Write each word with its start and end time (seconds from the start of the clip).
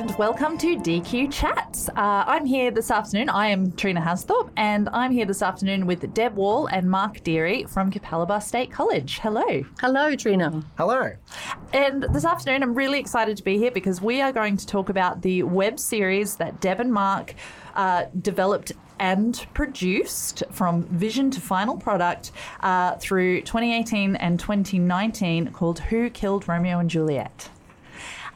and 0.00 0.16
welcome 0.16 0.56
to 0.56 0.78
DQ 0.78 1.30
Chats. 1.30 1.90
Uh, 1.90 2.24
I'm 2.26 2.46
here 2.46 2.70
this 2.70 2.90
afternoon. 2.90 3.28
I 3.28 3.48
am 3.48 3.70
Trina 3.72 4.00
Hasthorpe, 4.00 4.50
and 4.56 4.88
I'm 4.94 5.10
here 5.10 5.26
this 5.26 5.42
afternoon 5.42 5.84
with 5.84 6.14
Deb 6.14 6.36
Wall 6.36 6.68
and 6.68 6.90
Mark 6.90 7.22
Deary 7.22 7.64
from 7.64 7.92
Capalaba 7.92 8.42
State 8.42 8.70
College. 8.72 9.18
Hello. 9.18 9.62
Hello, 9.78 10.16
Trina. 10.16 10.64
Hello. 10.78 11.12
And 11.74 12.04
this 12.14 12.24
afternoon, 12.24 12.62
I'm 12.62 12.74
really 12.74 12.98
excited 12.98 13.36
to 13.36 13.44
be 13.44 13.58
here 13.58 13.70
because 13.70 14.00
we 14.00 14.22
are 14.22 14.32
going 14.32 14.56
to 14.56 14.66
talk 14.66 14.88
about 14.88 15.20
the 15.20 15.42
web 15.42 15.78
series 15.78 16.36
that 16.36 16.62
Deb 16.62 16.80
and 16.80 16.90
Mark 16.90 17.34
uh, 17.74 18.06
developed 18.22 18.72
and 18.98 19.46
produced 19.52 20.44
from 20.50 20.84
vision 20.84 21.30
to 21.30 21.42
final 21.42 21.76
product 21.76 22.32
uh, 22.60 22.96
through 22.96 23.42
2018 23.42 24.16
and 24.16 24.40
2019 24.40 25.52
called 25.52 25.80
Who 25.80 26.08
Killed 26.08 26.48
Romeo 26.48 26.78
and 26.78 26.88
Juliet. 26.88 27.50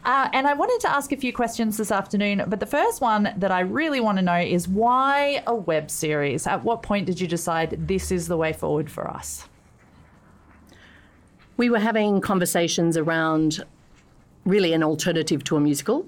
Uh, 0.05 0.29
and 0.33 0.47
I 0.47 0.53
wanted 0.53 0.81
to 0.81 0.91
ask 0.91 1.13
a 1.13 1.17
few 1.17 1.33
questions 1.33 1.79
this 1.79 1.91
afternoon, 1.91 2.45
but 2.47 2.61
the 2.61 2.67
first 2.67 3.01
one 3.01 3.33
that 3.39 3.51
I 3.51 3.61
really 3.61 4.01
want 4.01 4.19
to 4.19 4.23
know 4.23 4.39
is 4.39 4.69
why 4.69 5.43
a 5.47 5.55
web 5.55 5.91
series? 5.91 6.47
At 6.47 6.63
what 6.63 6.83
point 6.83 7.07
did 7.07 7.21
you 7.21 7.27
decide 7.27 7.89
this 7.89 8.13
is 8.13 8.29
the 8.29 8.37
way 8.37 8.53
forward 8.53 8.91
for 8.91 9.09
us? 9.09 9.49
We 11.57 11.71
were 11.71 11.79
having 11.79 12.21
conversations 12.21 12.97
around 12.97 13.65
really 14.45 14.75
an 14.75 14.83
alternative 14.83 15.43
to 15.45 15.57
a 15.57 15.61
musical. 15.61 16.07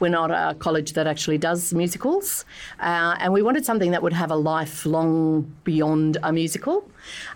We're 0.00 0.08
not 0.08 0.30
a 0.30 0.54
college 0.58 0.94
that 0.94 1.06
actually 1.06 1.38
does 1.38 1.74
musicals, 1.74 2.44
uh, 2.80 3.16
and 3.20 3.32
we 3.32 3.42
wanted 3.42 3.66
something 3.66 3.90
that 3.90 4.02
would 4.02 4.14
have 4.14 4.30
a 4.30 4.36
life 4.36 4.86
long 4.86 5.54
beyond 5.62 6.16
a 6.22 6.32
musical. 6.32 6.90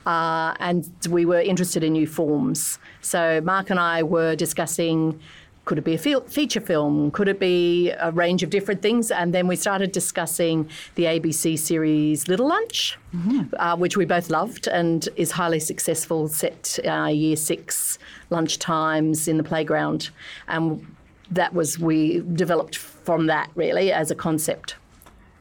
Uh, 0.06 0.54
and 0.58 0.88
we 1.10 1.26
were 1.26 1.40
interested 1.40 1.84
in 1.84 1.92
new 1.92 2.06
forms. 2.06 2.78
So 3.02 3.40
Mark 3.42 3.70
and 3.70 3.78
I 3.78 4.02
were 4.02 4.34
discussing 4.34 5.20
could 5.64 5.78
it 5.78 5.84
be 5.84 5.94
a 5.94 5.98
feature 5.98 6.60
film? 6.60 7.10
Could 7.12 7.28
it 7.28 7.38
be 7.38 7.90
a 7.90 8.10
range 8.10 8.42
of 8.42 8.50
different 8.50 8.82
things? 8.82 9.10
And 9.10 9.32
then 9.32 9.46
we 9.46 9.54
started 9.54 9.92
discussing 9.92 10.68
the 10.96 11.04
ABC 11.04 11.58
series 11.58 12.26
Little 12.26 12.48
Lunch, 12.48 12.98
mm-hmm. 13.14 13.54
uh, 13.58 13.76
which 13.76 13.96
we 13.96 14.04
both 14.04 14.28
loved 14.28 14.66
and 14.66 15.08
is 15.16 15.30
highly 15.30 15.60
successful, 15.60 16.26
set 16.26 16.80
uh, 16.84 17.06
year 17.06 17.36
six 17.36 17.98
lunch 18.30 18.58
times 18.58 19.28
in 19.28 19.36
the 19.36 19.44
playground. 19.44 20.10
And 20.48 20.84
that 21.30 21.54
was, 21.54 21.78
we 21.78 22.24
developed 22.34 22.76
from 22.76 23.26
that 23.26 23.50
really 23.54 23.92
as 23.92 24.10
a 24.10 24.16
concept. 24.16 24.74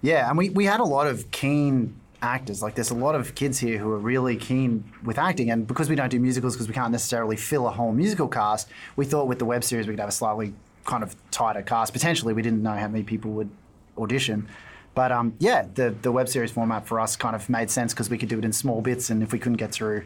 Yeah, 0.04 0.30
and 0.30 0.38
we, 0.38 0.50
we 0.50 0.66
had 0.66 0.80
a 0.80 0.86
lot 0.86 1.08
of 1.08 1.30
keen 1.32 1.96
actors. 2.22 2.62
Like, 2.62 2.76
there's 2.76 2.92
a 2.92 2.96
lot 2.96 3.16
of 3.16 3.36
kids 3.36 3.60
here 3.60 3.78
who 3.78 3.92
are 3.92 3.98
really 3.98 4.36
keen 4.36 4.84
with 5.04 5.18
acting, 5.18 5.50
and 5.52 5.68
because 5.68 5.90
we 5.90 5.96
don't 5.96 6.10
do 6.10 6.20
musicals, 6.20 6.56
because 6.56 6.68
we 6.68 6.74
can't 6.74 6.92
necessarily 6.92 7.36
fill 7.36 7.68
a 7.68 7.72
whole 7.72 7.92
musical 7.92 8.28
cast, 8.28 8.70
we 8.96 9.06
thought 9.06 9.28
with 9.28 9.40
the 9.40 9.46
web 9.46 9.64
series 9.64 9.88
we 9.88 9.94
could 9.94 10.00
have 10.00 10.10
a 10.10 10.14
slightly 10.14 10.54
kind 10.86 11.04
of 11.04 11.16
tighter 11.32 11.62
cast. 11.62 11.94
Potentially, 11.94 12.34
we 12.34 12.42
didn't 12.42 12.64
know 12.64 12.74
how 12.74 12.88
many 12.88 13.04
people 13.04 13.32
would 13.32 13.50
audition. 13.98 14.48
But 14.94 15.12
um, 15.12 15.36
yeah, 15.40 15.68
the, 15.74 15.96
the 16.02 16.12
web 16.12 16.28
series 16.28 16.52
format 16.52 16.86
for 16.86 17.00
us 17.00 17.16
kind 17.16 17.36
of 17.36 17.50
made 17.50 17.72
sense 17.72 17.94
because 17.94 18.10
we 18.10 18.18
could 18.18 18.30
do 18.30 18.40
it 18.40 18.46
in 18.46 18.52
small 18.52 18.82
bits, 18.82 19.10
and 19.10 19.24
if 19.24 19.32
we 19.32 19.40
couldn't 19.40 19.58
get 19.58 19.72
through 19.72 20.04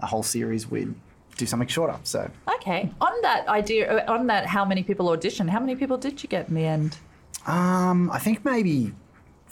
a 0.00 0.06
whole 0.06 0.22
series, 0.22 0.70
we'd 0.70 0.94
do 1.36 1.46
something 1.46 1.68
shorter. 1.68 1.98
So 2.04 2.30
okay, 2.56 2.90
on 3.00 3.12
that 3.22 3.46
idea, 3.48 4.04
on 4.06 4.26
that, 4.28 4.46
how 4.46 4.64
many 4.64 4.82
people 4.82 5.06
auditioned? 5.06 5.50
How 5.50 5.60
many 5.60 5.76
people 5.76 5.98
did 5.98 6.22
you 6.22 6.28
get 6.28 6.48
in 6.48 6.54
the 6.54 6.64
end? 6.64 6.96
Um, 7.46 8.10
I 8.10 8.18
think 8.18 8.44
maybe 8.44 8.92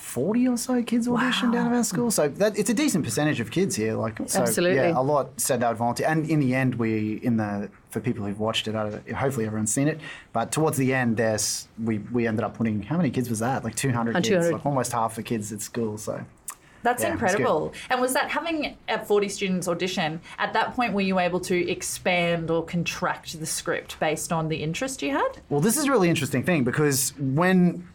40 0.02 0.48
or 0.48 0.56
so 0.56 0.82
kids 0.82 1.06
auditioned 1.06 1.54
wow. 1.54 1.60
out 1.60 1.66
of 1.68 1.72
our 1.72 1.84
school. 1.84 2.10
So 2.10 2.28
that, 2.28 2.58
it's 2.58 2.68
a 2.68 2.74
decent 2.74 3.04
percentage 3.04 3.38
of 3.38 3.52
kids 3.52 3.76
here. 3.76 3.94
Like, 3.94 4.18
so, 4.26 4.40
Absolutely. 4.40 4.76
Yeah, 4.76 4.98
a 4.98 5.00
lot 5.00 5.40
said 5.40 5.60
they 5.60 5.68
would 5.68 5.76
volunteer. 5.76 6.08
And 6.08 6.28
in 6.28 6.40
the 6.40 6.54
end, 6.54 6.74
we, 6.74 7.20
in 7.22 7.36
the, 7.36 7.70
for 7.88 8.00
people 8.00 8.26
who've 8.26 8.38
watched 8.38 8.66
it, 8.66 8.74
hopefully 8.74 9.46
everyone's 9.46 9.72
seen 9.72 9.86
it. 9.86 10.00
But 10.32 10.50
towards 10.50 10.76
the 10.76 10.92
end, 10.92 11.16
there's, 11.16 11.68
we, 11.82 11.98
we 11.98 12.26
ended 12.26 12.44
up 12.44 12.56
putting, 12.56 12.82
how 12.82 12.96
many 12.96 13.10
kids 13.10 13.30
was 13.30 13.38
that? 13.38 13.62
Like 13.62 13.76
200 13.76 14.16
kids, 14.16 14.28
200. 14.28 14.52
like 14.52 14.66
almost 14.66 14.92
half 14.92 15.14
the 15.14 15.22
kids 15.22 15.52
at 15.52 15.62
school. 15.62 15.96
So 15.96 16.22
that's 16.82 17.04
yeah, 17.04 17.12
incredible. 17.12 17.72
And 17.88 18.00
was 18.00 18.12
that 18.14 18.28
having 18.28 18.76
a 18.88 19.02
40 19.02 19.28
students 19.28 19.68
audition, 19.68 20.20
at 20.36 20.52
that 20.52 20.74
point 20.74 20.94
were 20.94 21.00
you 21.00 21.20
able 21.20 21.40
to 21.40 21.70
expand 21.70 22.50
or 22.50 22.64
contract 22.64 23.38
the 23.38 23.46
script 23.46 24.00
based 24.00 24.32
on 24.32 24.48
the 24.48 24.56
interest 24.56 25.00
you 25.00 25.12
had? 25.12 25.38
Well, 25.48 25.60
this 25.60 25.76
is 25.76 25.84
a 25.84 25.90
really 25.92 26.08
interesting 26.08 26.42
thing 26.42 26.64
because 26.64 27.14
when 27.18 27.86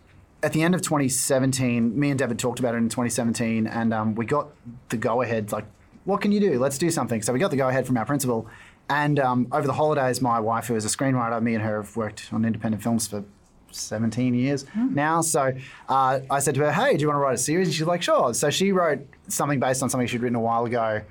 at 0.44 0.54
the 0.54 0.62
end 0.62 0.76
of 0.76 0.82
2017, 0.82 2.00
me 2.00 2.10
and 2.10 2.20
David 2.20 2.38
talked 2.38 2.60
about 2.60 2.76
it 2.76 2.78
in 2.78 2.90
2017, 2.90 3.68
and 3.68 3.94
um, 3.94 4.16
we 4.16 4.26
got 4.26 4.50
the 4.90 4.98
go 4.98 5.22
ahead. 5.22 5.52
Like, 5.52 5.66
what 6.06 6.22
can 6.22 6.32
you 6.32 6.40
do? 6.40 6.60
Let's 6.60 6.78
do 6.78 6.90
something. 6.90 7.22
So 7.22 7.34
we 7.34 7.40
got 7.40 7.52
the 7.52 7.58
go 7.58 7.68
ahead 7.68 7.86
from 7.88 7.98
our 7.98 8.06
principal. 8.06 8.48
And 8.90 9.20
um, 9.20 9.48
over 9.52 9.68
the 9.68 9.74
holidays, 9.74 10.22
my 10.22 10.40
wife, 10.40 10.68
who 10.68 10.76
is 10.76 10.86
a 10.86 10.88
screenwriter, 10.88 11.42
me 11.42 11.56
and 11.56 11.64
her 11.64 11.82
have 11.82 11.96
worked 11.98 12.30
on 12.32 12.46
independent 12.46 12.82
films 12.82 13.08
for 13.08 13.26
17 13.72 14.34
years 14.34 14.64
mm. 14.64 14.94
now. 14.94 15.22
So 15.22 15.54
uh, 15.90 16.20
I 16.30 16.40
said 16.40 16.56
to 16.56 16.62
her, 16.62 16.72
Hey, 16.72 16.96
do 16.96 17.02
you 17.02 17.08
want 17.08 17.18
to 17.18 17.22
write 17.22 17.36
a 17.36 17.38
series? 17.38 17.68
And 17.68 17.76
she's 17.76 17.86
like, 17.86 18.02
Sure. 18.02 18.34
So 18.34 18.50
she 18.50 18.72
wrote 18.72 19.06
something 19.28 19.60
based 19.60 19.84
on 19.84 19.90
something 19.90 20.08
she'd 20.08 20.22
written 20.22 20.36
a 20.36 20.42
while 20.42 20.66
ago 20.66 21.02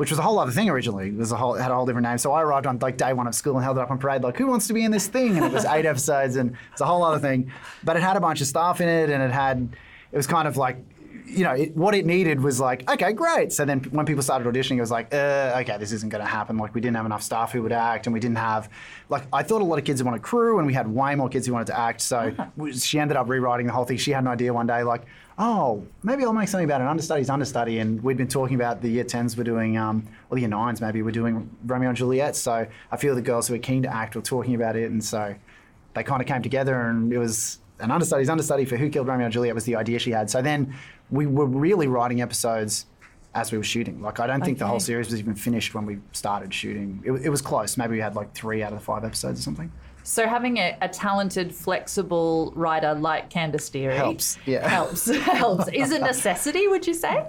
which 0.00 0.08
was 0.08 0.18
a 0.18 0.22
whole 0.22 0.38
other 0.38 0.50
thing 0.50 0.70
originally. 0.70 1.08
It 1.08 1.16
was 1.16 1.30
a 1.30 1.36
whole 1.36 1.52
had 1.52 1.70
a 1.70 1.74
whole 1.74 1.84
different 1.84 2.06
name. 2.06 2.16
So 2.16 2.32
I 2.32 2.40
arrived 2.40 2.66
on 2.66 2.78
like 2.78 2.96
day 2.96 3.12
one 3.12 3.26
of 3.26 3.34
school 3.34 3.56
and 3.56 3.62
held 3.62 3.76
it 3.76 3.82
up 3.82 3.90
on 3.90 3.98
parade, 3.98 4.22
like, 4.22 4.38
who 4.38 4.46
wants 4.46 4.66
to 4.68 4.72
be 4.72 4.82
in 4.82 4.90
this 4.90 5.08
thing? 5.08 5.36
And 5.36 5.44
it 5.44 5.52
was 5.52 5.66
eight 5.66 5.84
episodes 5.94 6.36
and 6.36 6.56
it's 6.72 6.80
a 6.80 6.86
whole 6.86 7.04
other 7.04 7.18
thing. 7.18 7.52
But 7.84 7.98
it 7.98 8.02
had 8.02 8.16
a 8.16 8.20
bunch 8.20 8.40
of 8.40 8.46
staff 8.46 8.80
in 8.80 8.88
it 8.88 9.10
and 9.10 9.22
it 9.22 9.30
had 9.30 9.68
it 10.10 10.16
was 10.16 10.26
kind 10.26 10.48
of 10.48 10.56
like 10.56 10.78
you 11.26 11.44
know, 11.44 11.52
it, 11.52 11.76
what 11.76 11.94
it 11.94 12.06
needed 12.06 12.40
was 12.40 12.60
like, 12.60 12.90
okay, 12.90 13.12
great. 13.12 13.52
So 13.52 13.64
then 13.64 13.80
when 13.90 14.06
people 14.06 14.22
started 14.22 14.52
auditioning, 14.52 14.78
it 14.78 14.80
was 14.80 14.90
like, 14.90 15.12
uh, 15.14 15.58
okay, 15.60 15.76
this 15.78 15.92
isn't 15.92 16.08
going 16.08 16.24
to 16.24 16.28
happen. 16.28 16.56
Like, 16.56 16.74
we 16.74 16.80
didn't 16.80 16.96
have 16.96 17.06
enough 17.06 17.22
staff 17.22 17.52
who 17.52 17.62
would 17.62 17.72
act, 17.72 18.06
and 18.06 18.14
we 18.14 18.18
didn't 18.18 18.38
have, 18.38 18.68
like, 19.08 19.22
I 19.32 19.44
thought 19.44 19.60
a 19.60 19.64
lot 19.64 19.78
of 19.78 19.84
kids 19.84 20.02
wanted 20.02 20.16
a 20.16 20.22
crew, 20.22 20.58
and 20.58 20.66
we 20.66 20.74
had 20.74 20.88
way 20.88 21.14
more 21.14 21.28
kids 21.28 21.46
who 21.46 21.52
wanted 21.52 21.68
to 21.68 21.78
act. 21.78 22.00
So 22.00 22.34
she 22.74 22.98
ended 22.98 23.16
up 23.16 23.28
rewriting 23.28 23.66
the 23.66 23.72
whole 23.72 23.84
thing. 23.84 23.96
She 23.96 24.10
had 24.10 24.24
an 24.24 24.28
idea 24.28 24.52
one 24.52 24.66
day, 24.66 24.82
like, 24.82 25.02
oh, 25.40 25.82
maybe 26.02 26.22
I'll 26.22 26.34
make 26.34 26.48
something 26.48 26.66
about 26.66 26.82
an 26.82 26.86
understudy's 26.86 27.30
understudy. 27.30 27.78
And 27.78 28.02
we'd 28.02 28.18
been 28.18 28.28
talking 28.28 28.56
about 28.56 28.82
the 28.82 28.90
year 28.90 29.04
10s 29.04 29.38
were 29.38 29.42
doing, 29.42 29.78
um, 29.78 30.06
or 30.28 30.34
the 30.34 30.42
year 30.42 30.50
9s 30.50 30.82
maybe, 30.82 31.00
were 31.00 31.10
doing 31.10 31.48
Romeo 31.64 31.88
and 31.88 31.96
Juliet. 31.96 32.36
So 32.36 32.66
a 32.92 32.98
few 32.98 33.08
of 33.08 33.16
the 33.16 33.22
girls 33.22 33.48
who 33.48 33.54
were 33.54 33.58
keen 33.58 33.82
to 33.82 33.92
act 33.92 34.14
were 34.14 34.22
talking 34.22 34.54
about 34.54 34.76
it. 34.76 34.90
And 34.90 35.02
so 35.02 35.34
they 35.94 36.02
kind 36.02 36.20
of 36.20 36.28
came 36.28 36.42
together 36.42 36.78
and 36.88 37.10
it 37.10 37.18
was 37.18 37.58
an 37.78 37.90
understudy's 37.90 38.28
understudy 38.28 38.66
for 38.66 38.76
Who 38.76 38.90
Killed 38.90 39.06
Romeo 39.06 39.24
and 39.24 39.32
Juliet 39.32 39.54
was 39.54 39.64
the 39.64 39.76
idea 39.76 39.98
she 39.98 40.10
had. 40.10 40.28
So 40.28 40.42
then 40.42 40.74
we 41.10 41.26
were 41.26 41.46
really 41.46 41.86
writing 41.86 42.20
episodes 42.20 42.84
as 43.34 43.52
we 43.52 43.58
were 43.58 43.64
shooting. 43.64 44.00
Like 44.00 44.20
I 44.20 44.26
don't 44.26 44.44
think 44.44 44.58
the 44.58 44.66
whole 44.66 44.80
series 44.80 45.10
was 45.10 45.20
even 45.20 45.34
finished 45.34 45.74
when 45.74 45.86
we 45.86 45.98
started 46.12 46.52
shooting. 46.52 47.02
It, 47.04 47.12
it 47.12 47.28
was 47.28 47.40
close. 47.40 47.76
Maybe 47.76 47.92
we 47.92 48.00
had 48.00 48.16
like 48.16 48.34
three 48.34 48.62
out 48.62 48.72
of 48.72 48.78
the 48.78 48.84
five 48.84 49.04
episodes 49.04 49.40
or 49.40 49.42
something. 49.42 49.70
So 50.02 50.26
having 50.26 50.56
a, 50.56 50.76
a, 50.80 50.88
talented, 50.88 51.54
flexible 51.54 52.52
writer 52.56 52.94
like 52.94 53.30
Candice 53.30 53.70
Deary 53.70 53.94
helps. 53.94 54.38
Yeah, 54.46 54.66
helps. 54.66 55.08
helps. 55.08 55.68
Is 55.72 55.92
a 55.92 55.98
necessity? 55.98 56.66
Would 56.68 56.86
you 56.86 56.94
say? 56.94 57.26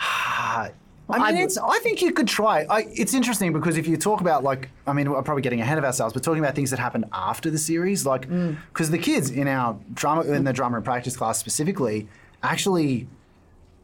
I 1.10 1.32
mean, 1.32 1.42
it's, 1.42 1.56
I 1.56 1.78
think 1.78 2.02
you 2.02 2.12
could 2.12 2.28
try. 2.28 2.66
I, 2.68 2.86
it's 2.92 3.14
interesting 3.14 3.52
because 3.54 3.78
if 3.78 3.86
you 3.86 3.96
talk 3.96 4.20
about 4.20 4.44
like, 4.44 4.68
I 4.86 4.92
mean, 4.92 5.10
we're 5.10 5.22
probably 5.22 5.42
getting 5.42 5.60
ahead 5.60 5.78
of 5.78 5.84
ourselves, 5.84 6.12
but 6.12 6.22
talking 6.22 6.42
about 6.42 6.54
things 6.54 6.70
that 6.70 6.78
happened 6.78 7.06
after 7.12 7.50
the 7.50 7.56
series, 7.56 8.04
like, 8.04 8.22
because 8.22 8.88
mm. 8.88 8.90
the 8.90 8.98
kids 8.98 9.30
in 9.30 9.48
our 9.48 9.78
drama, 9.94 10.22
in 10.24 10.44
the 10.44 10.52
drama 10.52 10.76
and 10.76 10.84
practice 10.84 11.16
class 11.16 11.38
specifically, 11.38 12.08
actually 12.42 13.08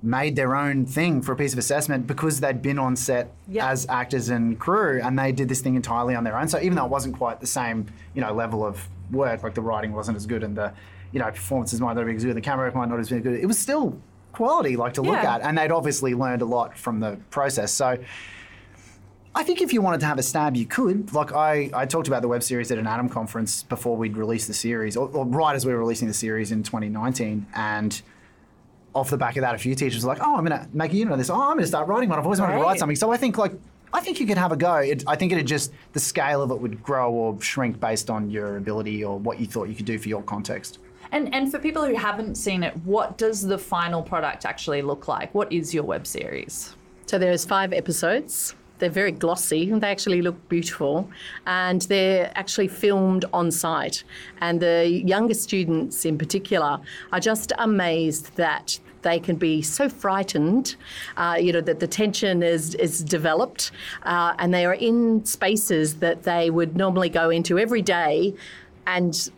made 0.05 0.37
their 0.37 0.55
own 0.55 0.85
thing 0.85 1.23
for 1.23 1.33
a 1.33 1.37
piece 1.37 1.55
of 1.55 1.59
assessment 1.59 2.07
because 2.07 2.41
they'd 2.41 2.61
been 2.61 2.79
on 2.79 2.95
set 2.95 3.33
yep. 3.49 3.65
as 3.65 3.87
actors 3.89 4.29
and 4.29 4.61
crew 4.61 5.01
and 5.03 5.19
they 5.19 5.33
did 5.33 5.49
this 5.49 5.63
thing 5.63 5.77
entirely 5.77 6.15
on 6.15 6.25
their 6.25 6.39
own. 6.39 6.47
So 6.47 6.61
even 6.61 6.75
though 6.75 6.85
it 6.85 6.91
wasn't 6.91 7.17
quite 7.17 7.41
the 7.41 7.47
same, 7.47 7.87
you 8.15 8.21
know, 8.21 8.33
level 8.33 8.65
of 8.65 8.87
work, 9.11 9.43
like 9.43 9.55
the 9.55 9.63
writing 9.63 9.93
wasn't 9.93 10.17
as 10.17 10.27
good 10.27 10.43
and 10.43 10.55
the, 10.57 10.73
you 11.13 11.21
know, 11.21 11.31
performances 11.31 11.81
might 11.81 11.95
not 11.95 12.05
be 12.05 12.15
as 12.15 12.25
good, 12.25 12.37
the 12.37 12.41
camera 12.43 12.73
might 12.75 12.89
not 12.89 12.99
have 12.99 13.09
been 13.09 13.19
as 13.19 13.25
good, 13.25 13.41
it 13.41 13.47
was 13.47 13.59
still 13.59 13.99
quality 14.33 14.77
like 14.77 14.93
to 14.95 15.03
look 15.03 15.23
yeah. 15.23 15.37
at. 15.37 15.41
And 15.41 15.57
they'd 15.57 15.73
obviously 15.73 16.15
learned 16.15 16.43
a 16.43 16.47
lot 16.47 16.77
from 16.77 17.01
the 17.01 17.19
process. 17.31 17.73
So 17.73 17.99
I 19.35 19.43
think 19.43 19.63
if 19.63 19.73
you 19.73 19.81
wanted 19.81 20.01
to 20.01 20.07
have 20.07 20.19
a 20.19 20.23
stab, 20.23 20.55
you 20.55 20.67
could. 20.67 21.15
Like 21.15 21.33
I, 21.33 21.71
I 21.73 21.87
talked 21.87 22.09
about 22.09 22.21
the 22.21 22.29
web 22.29 22.43
series 22.43 22.71
at 22.71 22.79
an 22.79 22.85
ATOM 22.85 23.11
conference 23.11 23.63
before 23.63 23.97
we'd 23.97 24.17
released 24.17 24.49
the 24.49 24.55
series, 24.55 24.97
or, 24.97 25.09
or 25.09 25.25
right 25.25 25.57
as 25.57 25.65
we 25.65 25.73
were 25.73 25.79
releasing 25.79 26.09
the 26.09 26.15
series 26.15 26.53
in 26.53 26.63
2019, 26.63 27.47
and 27.55 28.03
off 28.95 29.11
the 29.11 29.17
back 29.17 29.37
of 29.37 29.43
that, 29.43 29.55
a 29.55 29.59
few 29.59 29.75
teachers 29.75 30.05
were 30.05 30.09
like, 30.09 30.23
"Oh, 30.23 30.37
I'm 30.37 30.45
going 30.45 30.59
to 30.59 30.69
make 30.73 30.93
a 30.93 30.97
unit 30.97 31.13
of 31.13 31.19
this. 31.19 31.31
Oh, 31.31 31.35
I'm 31.35 31.55
going 31.55 31.61
to 31.61 31.67
start 31.67 31.89
writing 31.89 32.09
one. 32.09 32.19
I've 32.19 32.25
always 32.25 32.41
wanted 32.41 32.55
right. 32.55 32.61
to 32.61 32.65
write 32.65 32.79
something." 32.79 32.97
So 32.97 33.11
I 33.11 33.17
think 33.17 33.39
like 33.39 33.53
I 33.93 34.01
think 34.01 34.19
you 34.19 34.27
could 34.27 34.39
have 34.39 34.53
a 34.53 34.57
go. 34.57 34.77
It, 34.77 35.05
I 35.07 35.17
think 35.17 35.33
it 35.33 35.37
would 35.37 35.47
just 35.47 35.73
the 35.93 36.01
scale 36.01 36.43
of 36.43 36.51
it 36.51 36.59
would 36.61 36.83
grow 36.83 37.13
or 37.13 37.41
shrink 37.41 37.79
based 37.79 38.11
on 38.11 38.31
your 38.31 38.57
ability 38.57 39.05
or 39.05 39.19
what 39.19 39.39
you 39.39 39.47
thought 39.47 39.69
you 39.69 39.75
could 39.75 39.87
do 39.87 39.99
for 39.99 40.09
your 40.09 40.23
context. 40.23 40.79
And 41.13 41.33
and 41.35 41.51
for 41.51 41.59
people 41.59 41.85
who 41.85 41.95
haven't 41.95 42.35
seen 42.37 42.63
it, 42.63 42.77
what 42.79 43.19
does 43.19 43.43
the 43.43 43.59
final 43.59 44.03
product 44.03 44.45
actually 44.45 44.83
look 44.83 45.07
like? 45.07 45.35
What 45.35 45.53
is 45.53 45.73
your 45.73 45.85
web 45.85 46.07
series? 46.07 46.75
So 47.07 47.19
there's 47.19 47.45
five 47.45 47.73
episodes. 47.73 48.57
They're 48.79 48.91
very 48.91 49.13
glossy. 49.13 49.71
They 49.71 49.91
actually 49.91 50.23
look 50.23 50.49
beautiful, 50.49 51.09
and 51.47 51.83
they're 51.83 52.33
actually 52.35 52.69
filmed 52.69 53.25
on 53.33 53.51
site. 53.51 54.05
And 54.41 54.61
the 54.61 54.89
younger 54.89 55.35
students, 55.35 56.05
in 56.05 56.19
particular, 56.19 56.81
are 57.13 57.21
just 57.21 57.53
amazed 57.59 58.37
that 58.37 58.81
they 59.03 59.21
can 59.21 59.37
be 59.37 59.63
so 59.63 59.89
frightened, 59.89 60.77
uh, 61.17 61.37
you 61.39 61.53
know, 61.53 61.61
that 61.61 61.79
the 61.79 61.87
tension 61.87 62.43
is 62.43 62.75
is 62.75 63.05
developed, 63.05 63.71
uh, 64.03 64.35
and 64.39 64.53
they 64.53 64.65
are 64.67 64.75
in 64.75 65.25
spaces 65.25 65.97
that 65.97 66.25
they 66.25 66.51
would 66.51 66.77
normally 66.77 67.09
go 67.09 67.31
into 67.31 67.59
every 67.59 67.83
day, 67.83 68.35
and 68.87 69.31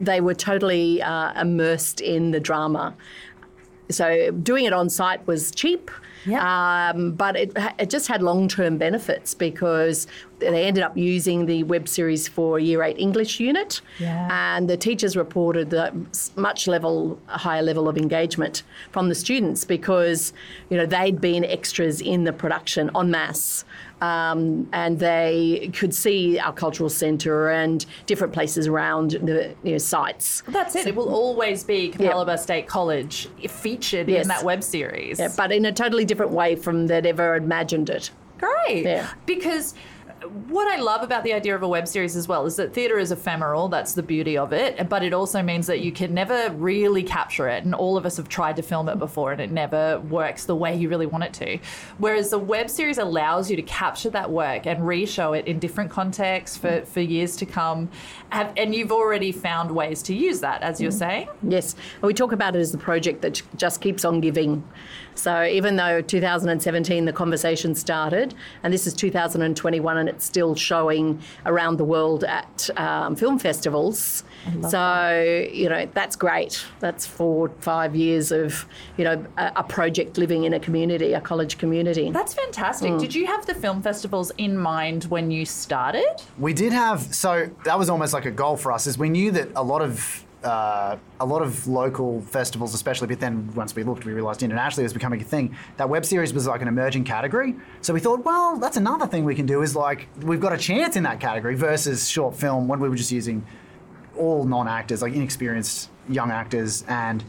they 0.00 0.20
were 0.20 0.34
totally 0.34 1.02
uh, 1.02 1.40
immersed 1.40 2.00
in 2.00 2.30
the 2.30 2.40
drama. 2.40 2.94
So 3.90 4.30
doing 4.30 4.64
it 4.64 4.72
on 4.72 4.88
site 4.88 5.26
was 5.26 5.50
cheap. 5.50 5.90
Yeah. 6.26 6.90
Um, 6.94 7.12
but 7.12 7.36
it, 7.36 7.52
it 7.78 7.90
just 7.90 8.08
had 8.08 8.22
long 8.22 8.48
term 8.48 8.78
benefits 8.78 9.34
because 9.34 10.06
they 10.40 10.64
ended 10.66 10.82
up 10.82 10.96
using 10.96 11.46
the 11.46 11.62
web 11.64 11.88
series 11.88 12.26
for 12.28 12.58
Year 12.58 12.82
8 12.82 12.98
English 12.98 13.38
unit. 13.40 13.80
Yeah. 13.98 14.28
And 14.56 14.68
the 14.68 14.76
teachers 14.76 15.16
reported 15.16 15.70
that 15.70 15.94
much 16.36 16.66
level, 16.66 17.18
a 17.28 17.38
higher 17.38 17.62
level 17.62 17.88
of 17.88 17.96
engagement 17.96 18.62
from 18.90 19.08
the 19.08 19.14
students 19.14 19.64
because, 19.64 20.32
you 20.70 20.76
know, 20.76 20.86
they'd 20.86 21.20
been 21.20 21.44
extras 21.44 22.00
in 22.00 22.24
the 22.24 22.32
production 22.32 22.90
en 22.96 23.10
masse. 23.10 23.64
Um, 24.00 24.66
and 24.72 24.98
they 24.98 25.70
could 25.74 25.94
see 25.94 26.38
our 26.38 26.54
cultural 26.54 26.88
centre 26.88 27.50
and 27.50 27.84
different 28.06 28.32
places 28.32 28.66
around 28.66 29.10
the 29.10 29.54
you 29.62 29.72
know, 29.72 29.78
sites. 29.78 30.42
That's 30.48 30.74
it. 30.74 30.86
It 30.86 30.96
will 30.96 31.14
always 31.14 31.64
be 31.64 31.90
Capalaba 31.90 32.38
State 32.38 32.66
College 32.66 33.28
featured 33.46 34.08
Yes. 34.08 34.22
in 34.22 34.28
that 34.28 34.42
web 34.42 34.62
series. 34.62 35.18
Yeah, 35.18 35.28
but 35.36 35.52
in 35.52 35.66
a 35.66 35.72
totally 35.72 36.06
different 36.06 36.32
way 36.32 36.56
from 36.56 36.86
they'd 36.86 37.04
ever 37.04 37.36
imagined 37.36 37.90
it. 37.90 38.10
Great. 38.38 38.84
Yeah. 38.86 39.10
Because 39.26 39.74
what 40.48 40.68
I 40.68 40.80
love 40.80 41.02
about 41.02 41.24
the 41.24 41.32
idea 41.32 41.54
of 41.54 41.62
a 41.62 41.68
web 41.68 41.88
series 41.88 42.16
as 42.16 42.28
well 42.28 42.44
is 42.44 42.56
that 42.56 42.74
theatre 42.74 42.98
is 42.98 43.10
ephemeral. 43.12 43.68
That's 43.68 43.94
the 43.94 44.02
beauty 44.02 44.36
of 44.36 44.52
it. 44.52 44.88
But 44.88 45.02
it 45.02 45.12
also 45.12 45.42
means 45.42 45.66
that 45.66 45.80
you 45.80 45.92
can 45.92 46.12
never 46.12 46.50
really 46.50 47.02
capture 47.02 47.48
it. 47.48 47.64
And 47.64 47.74
all 47.74 47.96
of 47.96 48.04
us 48.04 48.16
have 48.16 48.28
tried 48.28 48.56
to 48.56 48.62
film 48.62 48.88
it 48.88 48.98
before 48.98 49.32
and 49.32 49.40
it 49.40 49.50
never 49.50 50.00
works 50.00 50.44
the 50.44 50.56
way 50.56 50.76
you 50.76 50.88
really 50.88 51.06
want 51.06 51.24
it 51.24 51.32
to. 51.34 51.58
Whereas 51.98 52.30
the 52.30 52.38
web 52.38 52.68
series 52.68 52.98
allows 52.98 53.50
you 53.50 53.56
to 53.56 53.62
capture 53.62 54.10
that 54.10 54.30
work 54.30 54.66
and 54.66 54.86
re-show 54.86 55.32
it 55.32 55.46
in 55.46 55.58
different 55.58 55.90
contexts 55.90 56.56
for, 56.56 56.82
for 56.84 57.00
years 57.00 57.36
to 57.36 57.46
come. 57.46 57.90
Have, 58.30 58.52
and 58.56 58.74
you've 58.74 58.92
already 58.92 59.32
found 59.32 59.70
ways 59.70 60.02
to 60.02 60.14
use 60.14 60.40
that, 60.40 60.62
as 60.62 60.80
you're 60.80 60.90
saying. 60.90 61.28
Yes, 61.42 61.74
we 62.02 62.14
talk 62.14 62.32
about 62.32 62.54
it 62.54 62.60
as 62.60 62.72
the 62.72 62.78
project 62.78 63.22
that 63.22 63.40
just 63.56 63.80
keeps 63.80 64.04
on 64.04 64.20
giving. 64.20 64.62
So 65.14 65.44
even 65.44 65.76
though 65.76 66.00
2017 66.00 67.04
the 67.04 67.12
conversation 67.12 67.74
started, 67.74 68.34
and 68.62 68.72
this 68.72 68.86
is 68.86 68.94
2021 68.94 69.96
and 69.96 70.09
it's 70.10 70.24
still 70.24 70.54
showing 70.54 71.20
around 71.46 71.78
the 71.78 71.84
world 71.84 72.24
at 72.24 72.68
um, 72.76 73.16
film 73.16 73.38
festivals. 73.38 74.24
So 74.68 75.48
you 75.52 75.68
know 75.68 75.86
that's 75.92 76.16
great. 76.16 76.64
That's 76.80 77.06
four, 77.06 77.50
five 77.60 77.94
years 77.94 78.32
of 78.32 78.66
you 78.96 79.04
know 79.04 79.24
a, 79.36 79.52
a 79.56 79.64
project 79.64 80.18
living 80.18 80.44
in 80.44 80.54
a 80.54 80.60
community, 80.60 81.12
a 81.12 81.20
college 81.20 81.58
community. 81.58 82.10
That's 82.10 82.34
fantastic. 82.34 82.98
Did 82.98 83.14
you 83.14 83.26
have 83.26 83.46
the 83.46 83.54
film 83.54 83.82
festivals 83.82 84.32
in 84.38 84.56
mind 84.56 85.04
when 85.04 85.30
you 85.30 85.44
started? 85.44 86.22
We 86.38 86.52
did 86.54 86.72
have 86.72 87.14
so 87.14 87.50
that 87.64 87.78
was 87.78 87.90
almost 87.90 88.12
like 88.12 88.26
a 88.26 88.30
goal 88.30 88.56
for 88.56 88.72
us. 88.72 88.86
Is 88.86 88.98
we 88.98 89.08
knew 89.08 89.30
that 89.32 89.48
a 89.56 89.62
lot 89.62 89.82
of 89.82 90.24
uh, 90.44 90.96
a 91.20 91.26
lot 91.26 91.42
of 91.42 91.66
local 91.66 92.22
festivals, 92.22 92.74
especially, 92.74 93.08
but 93.08 93.20
then 93.20 93.52
once 93.54 93.74
we 93.74 93.82
looked, 93.82 94.04
we 94.04 94.12
realised 94.12 94.42
internationally 94.42 94.84
it 94.84 94.86
was 94.86 94.92
becoming 94.92 95.20
a 95.20 95.24
thing. 95.24 95.56
That 95.76 95.88
web 95.88 96.04
series 96.04 96.32
was 96.32 96.46
like 96.46 96.62
an 96.62 96.68
emerging 96.68 97.04
category. 97.04 97.56
So 97.82 97.92
we 97.92 98.00
thought, 98.00 98.24
well, 98.24 98.56
that's 98.56 98.76
another 98.76 99.06
thing 99.06 99.24
we 99.24 99.34
can 99.34 99.46
do. 99.46 99.62
Is 99.62 99.76
like 99.76 100.08
we've 100.22 100.40
got 100.40 100.52
a 100.52 100.58
chance 100.58 100.96
in 100.96 101.02
that 101.02 101.20
category 101.20 101.54
versus 101.54 102.08
short 102.08 102.34
film 102.34 102.68
when 102.68 102.80
we 102.80 102.88
were 102.88 102.96
just 102.96 103.12
using 103.12 103.44
all 104.16 104.44
non-actors, 104.44 105.02
like 105.02 105.12
inexperienced 105.14 105.90
young 106.08 106.30
actors, 106.30 106.84
and 106.88 107.24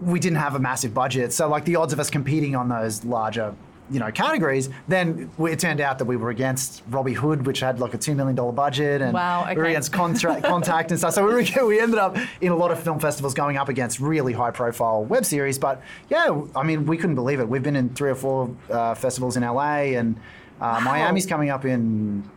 we 0.00 0.18
didn't 0.18 0.38
have 0.38 0.54
a 0.54 0.58
massive 0.60 0.94
budget. 0.94 1.32
So 1.32 1.48
like 1.48 1.64
the 1.64 1.76
odds 1.76 1.92
of 1.92 2.00
us 2.00 2.10
competing 2.10 2.54
on 2.54 2.68
those 2.68 3.04
larger, 3.04 3.54
you 3.90 3.98
know, 3.98 4.10
categories, 4.12 4.70
then 4.88 5.30
it 5.40 5.58
turned 5.58 5.80
out 5.80 5.98
that 5.98 6.04
we 6.04 6.16
were 6.16 6.30
against 6.30 6.82
Robbie 6.88 7.12
Hood, 7.12 7.46
which 7.46 7.60
had 7.60 7.80
like 7.80 7.92
a 7.94 7.98
two 7.98 8.14
million 8.14 8.36
dollar 8.36 8.52
budget, 8.52 9.02
and 9.02 9.12
Wow, 9.12 9.46
we 9.48 9.56
were 9.56 9.64
against 9.64 9.92
Contra- 9.92 10.40
Contact 10.42 10.90
and 10.90 10.98
stuff. 10.98 11.14
So 11.14 11.26
we, 11.26 11.32
were, 11.34 11.66
we 11.66 11.80
ended 11.80 11.98
up 11.98 12.16
in 12.40 12.52
a 12.52 12.56
lot 12.56 12.70
of 12.70 12.80
film 12.82 13.00
festivals 13.00 13.34
going 13.34 13.56
up 13.56 13.68
against 13.68 14.00
really 14.00 14.32
high 14.32 14.50
profile 14.52 15.04
web 15.04 15.24
series. 15.24 15.58
But 15.58 15.82
yeah, 16.08 16.40
I 16.54 16.62
mean, 16.62 16.86
we 16.86 16.96
couldn't 16.96 17.16
believe 17.16 17.40
it. 17.40 17.48
We've 17.48 17.62
been 17.62 17.76
in 17.76 17.90
three 17.90 18.10
or 18.10 18.14
four 18.14 18.54
uh, 18.70 18.94
festivals 18.94 19.36
in 19.36 19.42
LA, 19.42 19.96
and 19.98 20.16
uh, 20.60 20.80
Miami's 20.82 21.26
coming 21.26 21.50
up 21.50 21.64
in. 21.64 22.28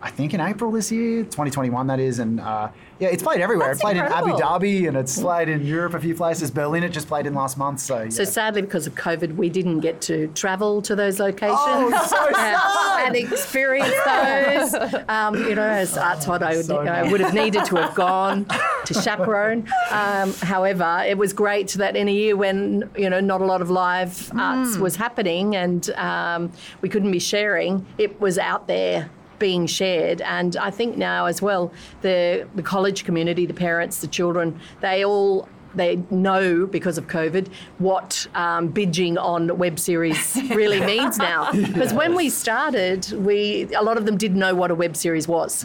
I 0.00 0.10
think 0.10 0.32
in 0.32 0.40
April 0.40 0.70
this 0.70 0.92
year, 0.92 1.24
2021 1.24 1.88
that 1.88 1.98
is, 1.98 2.20
and 2.20 2.38
uh, 2.38 2.68
yeah, 3.00 3.08
it's 3.08 3.22
played 3.22 3.40
everywhere. 3.40 3.68
That's 3.68 3.80
it 3.80 3.82
played 3.82 3.96
incredible. 3.96 4.36
in 4.36 4.42
Abu 4.42 4.66
Dhabi 4.66 4.88
and 4.88 4.96
it's 4.96 5.20
played 5.20 5.48
in 5.48 5.64
Europe 5.64 5.94
a 5.94 6.00
few 6.00 6.14
places. 6.14 6.52
Berlin 6.52 6.84
it 6.84 6.90
just 6.90 7.08
played 7.08 7.26
in 7.26 7.34
last 7.34 7.58
month, 7.58 7.80
so 7.80 8.02
yeah. 8.02 8.08
So 8.08 8.22
sadly, 8.22 8.62
because 8.62 8.86
of 8.86 8.94
COVID, 8.94 9.34
we 9.34 9.48
didn't 9.48 9.80
get 9.80 10.00
to 10.02 10.28
travel 10.28 10.82
to 10.82 10.94
those 10.94 11.18
locations 11.18 11.58
Oh, 11.60 12.06
so 12.06 12.16
uh, 12.36 13.04
and 13.06 13.16
experience 13.16 13.94
those. 14.04 14.94
Um, 15.08 15.34
you 15.34 15.56
know, 15.56 15.62
as 15.62 15.96
Arts 15.98 16.24
HOD, 16.24 16.42
I 16.44 16.56
would, 16.56 16.66
so 16.66 16.78
I 16.78 17.10
would 17.10 17.20
have 17.20 17.34
needed 17.34 17.64
to 17.66 17.76
have 17.76 17.94
gone 17.96 18.46
to 18.84 18.94
chaperone. 18.94 19.68
Um, 19.90 20.32
however, 20.34 21.02
it 21.06 21.18
was 21.18 21.32
great 21.32 21.70
that 21.70 21.96
in 21.96 22.08
a 22.08 22.12
year 22.12 22.36
when 22.36 22.88
you 22.96 23.10
know 23.10 23.18
not 23.20 23.40
a 23.40 23.46
lot 23.46 23.62
of 23.62 23.70
live 23.70 24.30
arts 24.36 24.76
was 24.76 24.94
happening 24.94 25.56
and 25.56 25.90
um, 25.90 26.52
we 26.82 26.88
couldn't 26.88 27.10
be 27.10 27.18
sharing, 27.18 27.84
it 27.98 28.20
was 28.20 28.38
out 28.38 28.68
there 28.68 29.10
being 29.38 29.66
shared. 29.66 30.20
And 30.22 30.56
I 30.56 30.70
think 30.70 30.96
now 30.96 31.26
as 31.26 31.40
well, 31.42 31.72
the 32.02 32.46
the 32.54 32.62
college 32.62 33.04
community, 33.04 33.46
the 33.46 33.54
parents, 33.54 34.00
the 34.00 34.06
children, 34.08 34.58
they 34.80 35.04
all 35.04 35.48
they 35.74 35.96
know 36.10 36.66
because 36.66 36.96
of 36.96 37.06
COVID 37.08 37.48
what 37.78 38.26
um, 38.34 38.72
binging 38.72 39.18
on 39.18 39.58
web 39.58 39.78
series 39.78 40.34
really 40.50 40.80
means 40.94 41.18
now. 41.18 41.52
Because 41.52 41.92
when 41.92 42.14
we 42.14 42.30
started, 42.30 43.10
we 43.12 43.68
a 43.74 43.82
lot 43.82 43.96
of 43.98 44.06
them 44.06 44.16
didn't 44.16 44.38
know 44.38 44.54
what 44.54 44.70
a 44.70 44.74
web 44.74 44.96
series 44.96 45.28
was. 45.28 45.64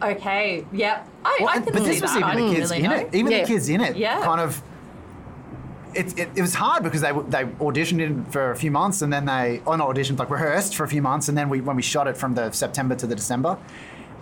Okay. 0.00 0.64
Yep. 0.72 1.08
I, 1.24 1.36
Well, 1.40 1.48
I 1.48 1.54
and- 1.56 1.64
can 1.64 1.72
but 1.74 1.82
see 1.82 1.88
this 1.90 2.02
was 2.02 2.12
that. 2.14 2.34
even 2.34 2.48
the 2.48 2.54
kids 2.56 2.70
really 2.70 2.84
in 2.84 2.90
know. 2.90 2.96
it. 2.96 3.14
Even 3.14 3.32
Yeah. 3.32 3.40
the 3.42 3.46
kids 3.46 3.68
in 3.68 3.80
it, 3.80 3.96
Yeah. 3.96 4.20
kind 4.22 4.40
of. 4.40 4.62
It, 5.94 6.18
it, 6.18 6.28
it 6.36 6.40
was 6.40 6.54
hard 6.54 6.82
because 6.82 7.00
they 7.00 7.12
they 7.12 7.44
auditioned 7.60 8.30
for 8.32 8.50
a 8.50 8.56
few 8.56 8.70
months 8.70 9.02
and 9.02 9.12
then 9.12 9.26
they 9.26 9.60
oh 9.66 9.76
not 9.76 9.88
auditioned 9.88 10.18
like 10.18 10.30
rehearsed 10.30 10.74
for 10.74 10.84
a 10.84 10.88
few 10.88 11.02
months 11.02 11.28
and 11.28 11.36
then 11.36 11.48
we 11.48 11.60
when 11.60 11.76
we 11.76 11.82
shot 11.82 12.06
it 12.06 12.16
from 12.16 12.34
the 12.34 12.50
September 12.50 12.94
to 12.96 13.06
the 13.06 13.14
December, 13.14 13.58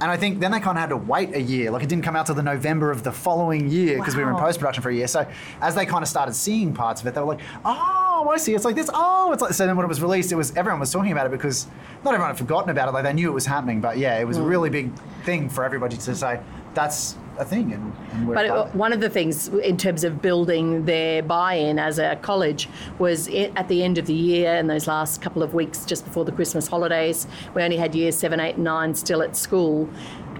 and 0.00 0.10
I 0.10 0.16
think 0.16 0.40
then 0.40 0.50
they 0.50 0.60
kind 0.60 0.76
of 0.78 0.80
had 0.80 0.90
to 0.90 0.96
wait 0.96 1.34
a 1.34 1.40
year 1.40 1.70
like 1.70 1.82
it 1.82 1.88
didn't 1.88 2.04
come 2.04 2.16
out 2.16 2.26
till 2.26 2.34
the 2.34 2.42
November 2.42 2.90
of 2.90 3.02
the 3.02 3.12
following 3.12 3.68
year 3.68 3.98
because 3.98 4.16
we 4.16 4.24
were 4.24 4.30
in 4.30 4.36
post 4.36 4.58
production 4.58 4.82
for 4.82 4.90
a 4.90 4.94
year. 4.94 5.06
So 5.06 5.26
as 5.60 5.74
they 5.74 5.86
kind 5.86 6.02
of 6.02 6.08
started 6.08 6.34
seeing 6.34 6.72
parts 6.74 7.00
of 7.00 7.06
it, 7.06 7.14
they 7.14 7.20
were 7.20 7.26
like, 7.26 7.40
oh 7.64 8.28
I 8.30 8.36
see, 8.36 8.54
it's 8.54 8.64
like 8.64 8.76
this. 8.76 8.90
Oh, 8.92 9.32
it's 9.32 9.42
like 9.42 9.52
so. 9.52 9.66
Then 9.66 9.76
when 9.76 9.84
it 9.84 9.88
was 9.88 10.02
released, 10.02 10.32
it 10.32 10.36
was 10.36 10.56
everyone 10.56 10.80
was 10.80 10.90
talking 10.90 11.12
about 11.12 11.26
it 11.26 11.32
because 11.32 11.66
not 12.04 12.14
everyone 12.14 12.30
had 12.30 12.38
forgotten 12.38 12.70
about 12.70 12.88
it. 12.88 12.92
Like 12.92 13.04
they 13.04 13.12
knew 13.12 13.28
it 13.28 13.34
was 13.34 13.46
happening, 13.46 13.80
but 13.80 13.98
yeah, 13.98 14.18
it 14.18 14.26
was 14.26 14.38
a 14.38 14.42
hmm. 14.42 14.48
really 14.48 14.70
big 14.70 14.92
thing 15.24 15.48
for 15.48 15.64
everybody 15.64 15.96
to 15.96 16.14
say 16.14 16.40
that's 16.74 17.16
a 17.40 17.44
thing 17.44 17.72
and, 17.72 17.92
and 18.12 18.26
But 18.32 18.44
it, 18.44 18.52
it. 18.52 18.74
one 18.74 18.92
of 18.92 19.00
the 19.00 19.08
things 19.10 19.48
in 19.48 19.76
terms 19.76 20.04
of 20.04 20.20
building 20.20 20.84
their 20.84 21.22
buy-in 21.22 21.78
as 21.78 21.98
a 21.98 22.16
college 22.16 22.68
was 22.98 23.28
i 23.28 23.50
at 23.56 23.68
the 23.68 23.82
end 23.82 23.98
of 23.98 24.06
the 24.06 24.14
year 24.14 24.54
and 24.54 24.68
those 24.68 24.86
last 24.86 25.22
couple 25.22 25.42
of 25.42 25.54
weeks 25.54 25.84
just 25.84 26.04
before 26.04 26.24
the 26.24 26.32
Christmas 26.32 26.68
holidays, 26.68 27.26
we 27.54 27.62
only 27.62 27.76
had 27.76 27.94
years 27.94 28.16
seven, 28.16 28.40
eight, 28.40 28.56
and 28.56 28.64
nine 28.64 28.94
still 28.94 29.22
at 29.22 29.36
school. 29.36 29.88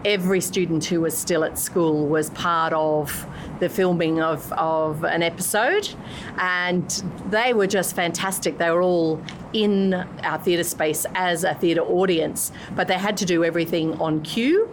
Every 0.04 0.40
student 0.40 0.84
who 0.84 1.00
was 1.02 1.16
still 1.16 1.44
at 1.44 1.58
school 1.58 2.06
was 2.06 2.30
part 2.30 2.72
of 2.72 3.26
the 3.58 3.68
filming 3.68 4.20
of, 4.22 4.50
of 4.54 5.04
an 5.04 5.22
episode, 5.22 5.88
and 6.38 6.88
they 7.28 7.52
were 7.52 7.66
just 7.66 7.94
fantastic. 7.94 8.56
They 8.56 8.70
were 8.70 8.82
all 8.82 9.22
in 9.52 9.94
our 10.22 10.38
theatre 10.38 10.64
space 10.64 11.06
as 11.14 11.44
a 11.44 11.54
theatre 11.54 11.82
audience, 11.82 12.52
but 12.76 12.88
they 12.88 12.94
had 12.98 13.16
to 13.18 13.24
do 13.24 13.44
everything 13.44 14.00
on 14.00 14.20
cue, 14.22 14.68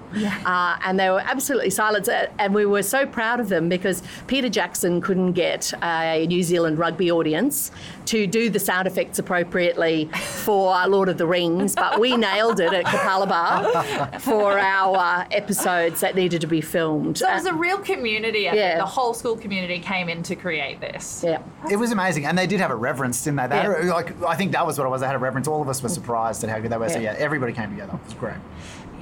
uh, 0.46 0.78
and 0.86 1.00
they 1.00 1.10
were 1.10 1.22
absolutely 1.22 1.70
silent. 1.70 2.08
Uh, 2.08 2.28
And 2.40 2.54
we 2.54 2.66
were 2.66 2.84
so 2.84 3.06
proud 3.06 3.40
of 3.40 3.50
them 3.50 3.70
because 3.70 4.04
Peter 4.28 4.50
Jackson 4.50 5.02
couldn't 5.02 5.34
get 5.34 5.74
a 5.84 6.26
New 6.28 6.44
Zealand 6.44 6.78
rugby 6.80 7.12
audience 7.12 7.72
to 8.06 8.28
do 8.28 8.50
the 8.50 8.60
sound 8.60 8.88
effects 8.88 9.20
appropriately 9.20 10.10
for 10.16 10.74
Lord 10.88 11.10
of 11.10 11.18
the 11.18 11.26
Rings, 11.26 11.76
but 11.76 12.00
we 12.00 12.16
nailed 12.30 12.60
it 12.60 12.72
at 12.74 12.86
Capalaba 12.86 14.22
for 14.22 14.58
our 14.60 14.96
uh, 14.98 15.26
episodes 15.32 16.00
that 16.02 16.16
needed 16.16 16.42
to 16.42 16.48
be 16.48 16.62
filmed. 16.62 17.18
So 17.18 17.30
it 17.30 17.34
was 17.34 17.46
a 17.46 17.54
real 17.54 17.78
community. 17.80 18.48
effort. 18.48 18.58
Yeah. 18.58 18.78
The 18.78 18.86
whole 18.86 19.14
school 19.14 19.36
community 19.38 19.80
came 19.80 20.10
in 20.10 20.24
to 20.24 20.36
create 20.36 20.80
this. 20.80 21.24
yeah. 21.26 21.42
It 21.70 21.76
was 21.78 21.92
amazing, 21.92 22.26
and 22.26 22.38
they 22.38 22.48
did 22.48 22.60
have 22.60 22.72
a 22.72 22.76
reverence, 22.76 23.24
didn't 23.24 23.38
they? 23.38 23.48
they 23.48 23.56
Yeah. 23.58 23.84
a- 23.92 23.94
like 23.94 24.24
I 24.24 24.36
think 24.36 24.52
that 24.54 24.66
was 24.68 24.78
what 24.78 24.86
it 24.86 24.90
was. 24.90 25.02
They 25.02 25.08
had 25.08 25.16
a 25.16 25.20
reverence. 25.20 25.48
All 25.48 25.62
of 25.62 25.70
us 25.70 25.82
were 25.82 25.90
surprised 25.90 26.44
at 26.44 26.50
how 26.50 26.60
good 26.60 26.72
they 26.72 26.78
were. 26.78 26.90
So 26.90 27.00
Yeah. 27.00 27.14
yeah, 27.14 27.20
everybody 27.20 27.54
came 27.54 27.70
together. 27.72 27.94
It 27.94 28.06
was 28.06 28.14
great. 28.14 28.36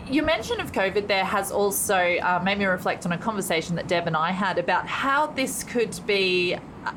Your 0.08 0.24
mention 0.24 0.62
of 0.62 0.72
COVID 0.72 1.08
there 1.08 1.26
has 1.26 1.52
also 1.52 1.98
uh, 1.98 2.40
made 2.46 2.60
me 2.60 2.66
reflect 2.66 3.08
on 3.08 3.12
a 3.12 3.18
conversation 3.18 3.76
that 3.76 3.88
Deb 3.88 4.06
and 4.06 4.16
I 4.16 4.32
had 4.32 4.60
about 4.60 4.86
how 4.86 5.26
this 5.28 5.64
could 5.64 6.00
be 6.06 6.56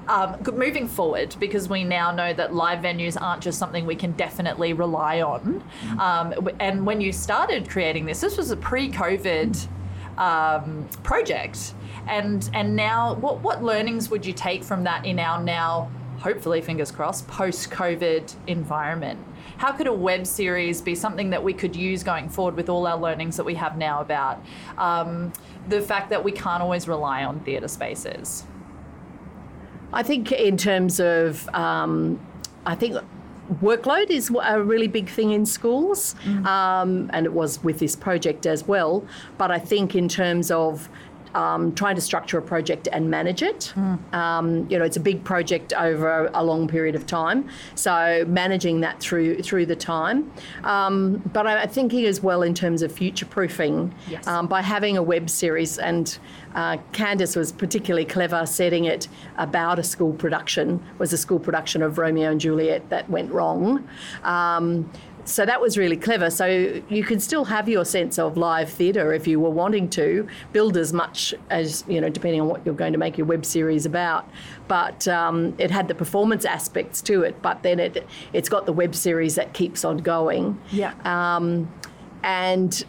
um, 0.08 0.36
moving 0.54 0.86
forward 0.86 1.34
because 1.40 1.70
we 1.70 1.84
now 1.84 2.12
know 2.12 2.34
that 2.34 2.54
live 2.54 2.80
venues 2.80 3.18
aren't 3.18 3.42
just 3.42 3.58
something 3.58 3.86
we 3.86 3.96
can 3.96 4.12
definitely 4.12 4.74
rely 4.74 5.22
on. 5.22 5.64
Um, 5.98 6.50
and 6.60 6.84
when 6.84 7.00
you 7.00 7.12
started 7.12 7.70
creating 7.70 8.04
this, 8.04 8.20
this 8.20 8.36
was 8.36 8.50
a 8.50 8.56
pre-COVID 8.56 9.66
um, 10.18 10.86
project, 11.02 11.74
and 12.08 12.50
and 12.52 12.76
now 12.76 13.14
what 13.14 13.40
what 13.40 13.62
learnings 13.62 14.10
would 14.10 14.26
you 14.26 14.32
take 14.34 14.62
from 14.64 14.84
that 14.84 15.06
in 15.06 15.18
our 15.18 15.42
now 15.42 15.90
hopefully, 16.18 16.60
fingers 16.60 16.90
crossed, 16.90 17.26
post 17.28 17.70
COVID 17.70 18.34
environment. 18.46 19.18
How 19.58 19.72
could 19.72 19.86
a 19.86 19.92
web 19.92 20.26
series 20.26 20.80
be 20.80 20.94
something 20.94 21.30
that 21.30 21.42
we 21.42 21.52
could 21.52 21.74
use 21.74 22.02
going 22.04 22.28
forward 22.28 22.54
with 22.54 22.68
all 22.68 22.86
our 22.86 22.96
learnings 22.96 23.36
that 23.36 23.44
we 23.44 23.54
have 23.54 23.76
now 23.76 24.00
about 24.00 24.44
um, 24.76 25.32
the 25.68 25.80
fact 25.80 26.10
that 26.10 26.22
we 26.22 26.32
can't 26.32 26.62
always 26.62 26.86
rely 26.86 27.24
on 27.24 27.40
theatre 27.40 27.68
spaces? 27.68 28.44
I 29.92 30.02
think 30.02 30.30
in 30.32 30.56
terms 30.56 31.00
of, 31.00 31.48
um, 31.54 32.20
I 32.66 32.74
think 32.74 33.02
workload 33.62 34.10
is 34.10 34.30
a 34.42 34.62
really 34.62 34.88
big 34.88 35.08
thing 35.08 35.30
in 35.30 35.46
schools, 35.46 36.14
um, 36.44 37.10
and 37.12 37.24
it 37.26 37.32
was 37.32 37.64
with 37.64 37.78
this 37.78 37.96
project 37.96 38.46
as 38.46 38.68
well. 38.68 39.06
But 39.38 39.50
I 39.50 39.58
think 39.58 39.94
in 39.94 40.08
terms 40.08 40.50
of 40.50 40.88
um, 41.34 41.74
trying 41.74 41.94
to 41.94 42.00
structure 42.00 42.38
a 42.38 42.42
project 42.42 42.88
and 42.92 43.10
manage 43.10 43.42
it. 43.42 43.72
Um, 44.12 44.66
you 44.70 44.78
know, 44.78 44.84
it's 44.84 44.96
a 44.96 45.00
big 45.00 45.24
project 45.24 45.72
over 45.74 46.30
a 46.34 46.42
long 46.44 46.68
period 46.68 46.94
of 46.94 47.06
time, 47.06 47.48
so 47.74 48.24
managing 48.28 48.80
that 48.80 49.00
through 49.00 49.42
through 49.42 49.66
the 49.66 49.76
time. 49.76 50.30
Um, 50.64 51.18
but 51.32 51.46
I'm 51.46 51.68
thinking 51.68 52.04
as 52.06 52.22
well 52.22 52.42
in 52.42 52.54
terms 52.54 52.82
of 52.82 52.92
future 52.92 53.26
proofing 53.26 53.94
Yes. 54.08 54.26
um, 54.26 54.46
by 54.46 54.62
having 54.62 54.96
a 54.96 55.02
web 55.02 55.28
series, 55.30 55.78
and 55.78 56.18
uh, 56.54 56.78
Candice 56.92 57.36
was 57.36 57.52
particularly 57.52 58.04
clever 58.04 58.46
setting 58.46 58.84
it 58.84 59.08
about 59.36 59.78
a 59.78 59.82
school 59.82 60.12
production. 60.12 60.82
Was 60.98 61.12
a 61.12 61.18
school 61.18 61.38
production 61.38 61.82
of 61.82 61.98
Romeo 61.98 62.30
and 62.30 62.40
Juliet 62.40 62.88
that 62.90 63.08
went 63.10 63.30
wrong. 63.32 63.86
So 65.28 65.44
that 65.44 65.60
was 65.60 65.76
really 65.76 65.96
clever. 65.96 66.30
So 66.30 66.46
you 66.88 67.04
can 67.04 67.20
still 67.20 67.44
have 67.44 67.68
your 67.68 67.84
sense 67.84 68.18
of 68.18 68.36
live 68.36 68.70
theatre 68.70 69.12
if 69.12 69.26
you 69.26 69.38
were 69.38 69.50
wanting 69.50 69.88
to 69.90 70.26
build 70.52 70.76
as 70.76 70.92
much 70.92 71.34
as 71.50 71.84
you 71.86 72.00
know, 72.00 72.08
depending 72.08 72.40
on 72.40 72.48
what 72.48 72.64
you're 72.64 72.74
going 72.74 72.92
to 72.92 72.98
make 72.98 73.18
your 73.18 73.26
web 73.26 73.44
series 73.44 73.86
about. 73.86 74.28
But 74.68 75.06
um, 75.06 75.54
it 75.58 75.70
had 75.70 75.88
the 75.88 75.94
performance 75.94 76.44
aspects 76.44 77.02
to 77.02 77.22
it. 77.22 77.40
But 77.42 77.62
then 77.62 77.78
it 77.78 78.06
it's 78.32 78.48
got 78.48 78.66
the 78.66 78.72
web 78.72 78.94
series 78.94 79.34
that 79.34 79.52
keeps 79.52 79.84
on 79.84 79.98
going. 79.98 80.58
Yeah. 80.70 80.94
Um, 81.04 81.72
and 82.22 82.84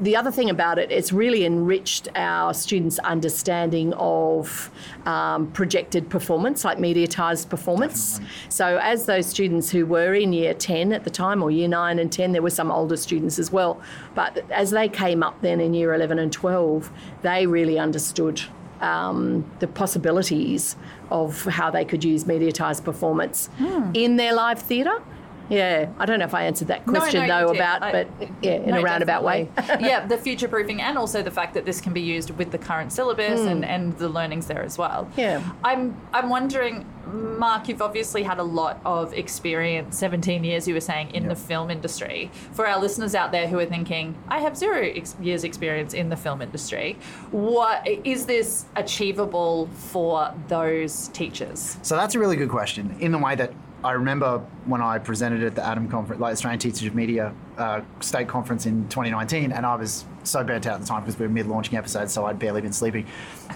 the 0.00 0.16
other 0.16 0.30
thing 0.30 0.48
about 0.48 0.78
it, 0.78 0.90
it's 0.90 1.12
really 1.12 1.44
enriched 1.44 2.08
our 2.14 2.54
students' 2.54 2.98
understanding 3.00 3.92
of 3.94 4.70
um, 5.04 5.50
projected 5.52 6.08
performance, 6.08 6.64
like 6.64 6.78
mediatised 6.78 7.48
performance. 7.50 8.20
So, 8.48 8.78
as 8.78 9.06
those 9.06 9.26
students 9.26 9.70
who 9.70 9.84
were 9.84 10.14
in 10.14 10.32
year 10.32 10.54
10 10.54 10.92
at 10.92 11.04
the 11.04 11.10
time, 11.10 11.42
or 11.42 11.50
year 11.50 11.68
9 11.68 11.98
and 11.98 12.10
10, 12.10 12.32
there 12.32 12.42
were 12.42 12.50
some 12.50 12.70
older 12.70 12.96
students 12.96 13.38
as 13.38 13.52
well, 13.52 13.80
but 14.14 14.50
as 14.50 14.70
they 14.70 14.88
came 14.88 15.22
up 15.22 15.40
then 15.42 15.60
in 15.60 15.74
year 15.74 15.94
11 15.94 16.18
and 16.18 16.32
12, 16.32 16.90
they 17.22 17.46
really 17.46 17.78
understood 17.78 18.40
um, 18.80 19.50
the 19.58 19.66
possibilities 19.66 20.76
of 21.10 21.44
how 21.44 21.70
they 21.70 21.84
could 21.84 22.04
use 22.04 22.24
mediatised 22.24 22.84
performance 22.84 23.48
in 23.94 24.16
their 24.16 24.34
live 24.34 24.60
theatre. 24.60 25.02
Yeah, 25.48 25.90
I 25.98 26.06
don't 26.06 26.18
know 26.18 26.24
if 26.24 26.34
I 26.34 26.44
answered 26.44 26.68
that 26.68 26.84
question 26.86 27.26
no, 27.26 27.46
though 27.46 27.54
about, 27.54 27.82
I- 27.82 27.92
but 27.92 28.08
yeah, 28.42 28.54
in 28.54 28.70
No, 28.70 28.78
a 28.78 28.82
roundabout 28.82 29.22
way. 29.22 29.48
yeah, 29.80 30.06
the 30.06 30.18
future 30.18 30.48
proofing 30.48 30.80
and 30.80 30.98
also 30.98 31.22
the 31.22 31.30
fact 31.30 31.54
that 31.54 31.64
this 31.64 31.80
can 31.80 31.92
be 31.92 32.00
used 32.00 32.30
with 32.30 32.50
the 32.50 32.58
current 32.58 32.92
syllabus 32.92 33.40
and, 33.40 33.64
and 33.64 33.96
the 33.98 34.08
learnings 34.08 34.46
there 34.46 34.62
as 34.62 34.76
well. 34.78 35.04
Hmm. 35.04 35.20
Yeah. 35.20 35.50
I'm 35.62 35.96
I'm 36.12 36.28
wondering, 36.28 36.84
Mark, 37.06 37.68
you've 37.68 37.82
obviously 37.82 38.22
had 38.22 38.38
a 38.38 38.42
lot 38.42 38.80
of 38.84 39.12
experience, 39.14 39.96
17 39.98 40.42
years 40.42 40.66
you 40.66 40.74
were 40.74 40.80
saying, 40.80 41.10
in 41.14 41.28
the 41.28 41.36
film 41.36 41.70
industry. 41.70 42.30
For 42.52 42.66
our 42.66 42.80
listeners 42.80 43.14
out 43.14 43.30
there 43.32 43.46
who 43.46 43.58
are 43.58 43.66
thinking, 43.66 44.16
I 44.28 44.40
have 44.40 44.56
zero 44.56 44.82
ex- 44.82 45.16
years 45.20 45.44
experience 45.44 45.94
in 45.94 46.08
the 46.08 46.16
film 46.16 46.42
industry, 46.42 46.98
what 47.30 47.86
is 47.86 48.26
this 48.26 48.66
achievable 48.74 49.68
for 49.68 50.34
those 50.48 51.08
teachers? 51.08 51.76
So 51.82 51.96
that's 51.96 52.14
a 52.14 52.18
really 52.18 52.36
good 52.36 52.48
question. 52.50 52.96
In 52.98 53.12
the 53.12 53.18
way 53.18 53.34
that 53.36 53.52
I 53.86 53.92
remember 53.92 54.38
when 54.64 54.82
I 54.82 54.98
presented 54.98 55.44
at 55.44 55.54
the 55.54 55.60
ATOM 55.60 55.88
conference, 55.88 56.20
like 56.20 56.32
Australian 56.32 56.58
Teachers 56.58 56.82
of 56.82 56.96
Media 56.96 57.32
uh, 57.56 57.82
state 58.00 58.26
conference 58.26 58.66
in 58.66 58.88
2019, 58.88 59.52
and 59.52 59.64
I 59.64 59.76
was 59.76 60.04
so 60.24 60.42
burnt 60.42 60.66
out 60.66 60.74
at 60.74 60.80
the 60.80 60.86
time 60.88 61.02
because 61.02 61.16
we 61.20 61.24
were 61.24 61.32
mid-launching 61.32 61.78
episodes, 61.78 62.12
so 62.12 62.26
I'd 62.26 62.36
barely 62.36 62.60
been 62.62 62.72
sleeping. 62.72 63.06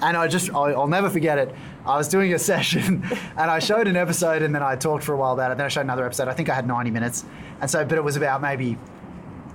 And 0.01 0.17
I 0.17 0.29
just, 0.29 0.49
I'll, 0.51 0.83
I'll 0.83 0.87
never 0.87 1.11
forget 1.11 1.37
it. 1.39 1.53
I 1.85 1.99
was 1.99 2.07
doing 2.07 2.33
a 2.33 2.39
session, 2.53 3.03
and 3.37 3.51
I 3.51 3.59
showed 3.59 3.89
an 3.89 3.97
episode, 3.97 4.43
and 4.43 4.55
then 4.55 4.63
I 4.63 4.77
talked 4.77 5.03
for 5.03 5.15
a 5.15 5.17
while 5.17 5.33
about 5.33 5.51
it. 5.51 5.57
Then 5.57 5.67
I 5.67 5.69
showed 5.69 5.81
another 5.81 6.07
episode. 6.07 6.29
I 6.29 6.33
think 6.33 6.49
I 6.49 6.55
had 6.55 6.65
90 6.65 6.93
minutes, 6.93 7.25
and 7.61 7.69
so, 7.69 7.85
but 7.85 7.99
it 7.99 8.05
was 8.05 8.15
about 8.15 8.41
maybe 8.41 8.79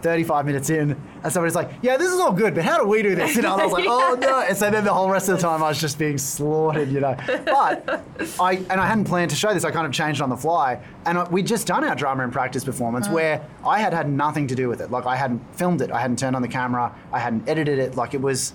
35 0.06 0.46
minutes 0.46 0.70
in, 0.70 0.96
and 1.24 1.34
somebody's 1.34 1.56
like, 1.56 1.72
"Yeah, 1.82 1.98
this 1.98 2.14
is 2.14 2.20
all 2.20 2.32
good, 2.32 2.54
but 2.54 2.64
how 2.64 2.78
do 2.78 2.88
we 2.88 3.02
do 3.02 3.16
this?" 3.16 3.36
You 3.36 3.42
know, 3.42 3.54
and 3.54 3.62
I 3.64 3.66
was 3.66 3.74
like, 3.74 3.86
"Oh 3.88 4.16
no!" 4.22 4.42
And 4.42 4.56
so 4.56 4.70
then 4.70 4.84
the 4.84 4.94
whole 4.94 5.10
rest 5.10 5.30
of 5.30 5.38
the 5.38 5.42
time, 5.42 5.64
I 5.64 5.70
was 5.70 5.82
just 5.82 5.98
being 5.98 6.20
slaughtered, 6.20 6.90
you 6.90 7.00
know. 7.00 7.18
But 7.46 8.06
I 8.40 8.54
and 8.70 8.80
I 8.80 8.86
hadn't 8.86 9.06
planned 9.06 9.32
to 9.32 9.36
show 9.36 9.52
this. 9.52 9.64
I 9.64 9.72
kind 9.72 9.88
of 9.88 9.92
changed 9.92 10.22
on 10.22 10.30
the 10.30 10.38
fly, 10.38 10.80
and 11.08 11.28
we'd 11.30 11.48
just 11.48 11.66
done 11.66 11.84
our 11.84 11.96
drama 11.96 12.24
and 12.24 12.32
practice 12.32 12.64
performance 12.64 13.08
mm. 13.08 13.14
where 13.14 13.46
I 13.66 13.80
had 13.80 13.94
had 13.94 14.08
nothing 14.08 14.46
to 14.48 14.56
do 14.56 14.70
with 14.70 14.80
it. 14.80 14.92
Like 14.92 15.08
I 15.08 15.16
hadn't 15.16 15.42
filmed 15.56 15.82
it, 15.82 15.92
I 15.92 16.00
hadn't 16.00 16.20
turned 16.20 16.36
on 16.36 16.44
the 16.44 16.48
camera, 16.48 16.94
I 17.12 17.18
hadn't 17.18 17.50
edited 17.50 17.80
it. 17.80 17.96
Like 17.96 18.14
it 18.14 18.22
was 18.22 18.54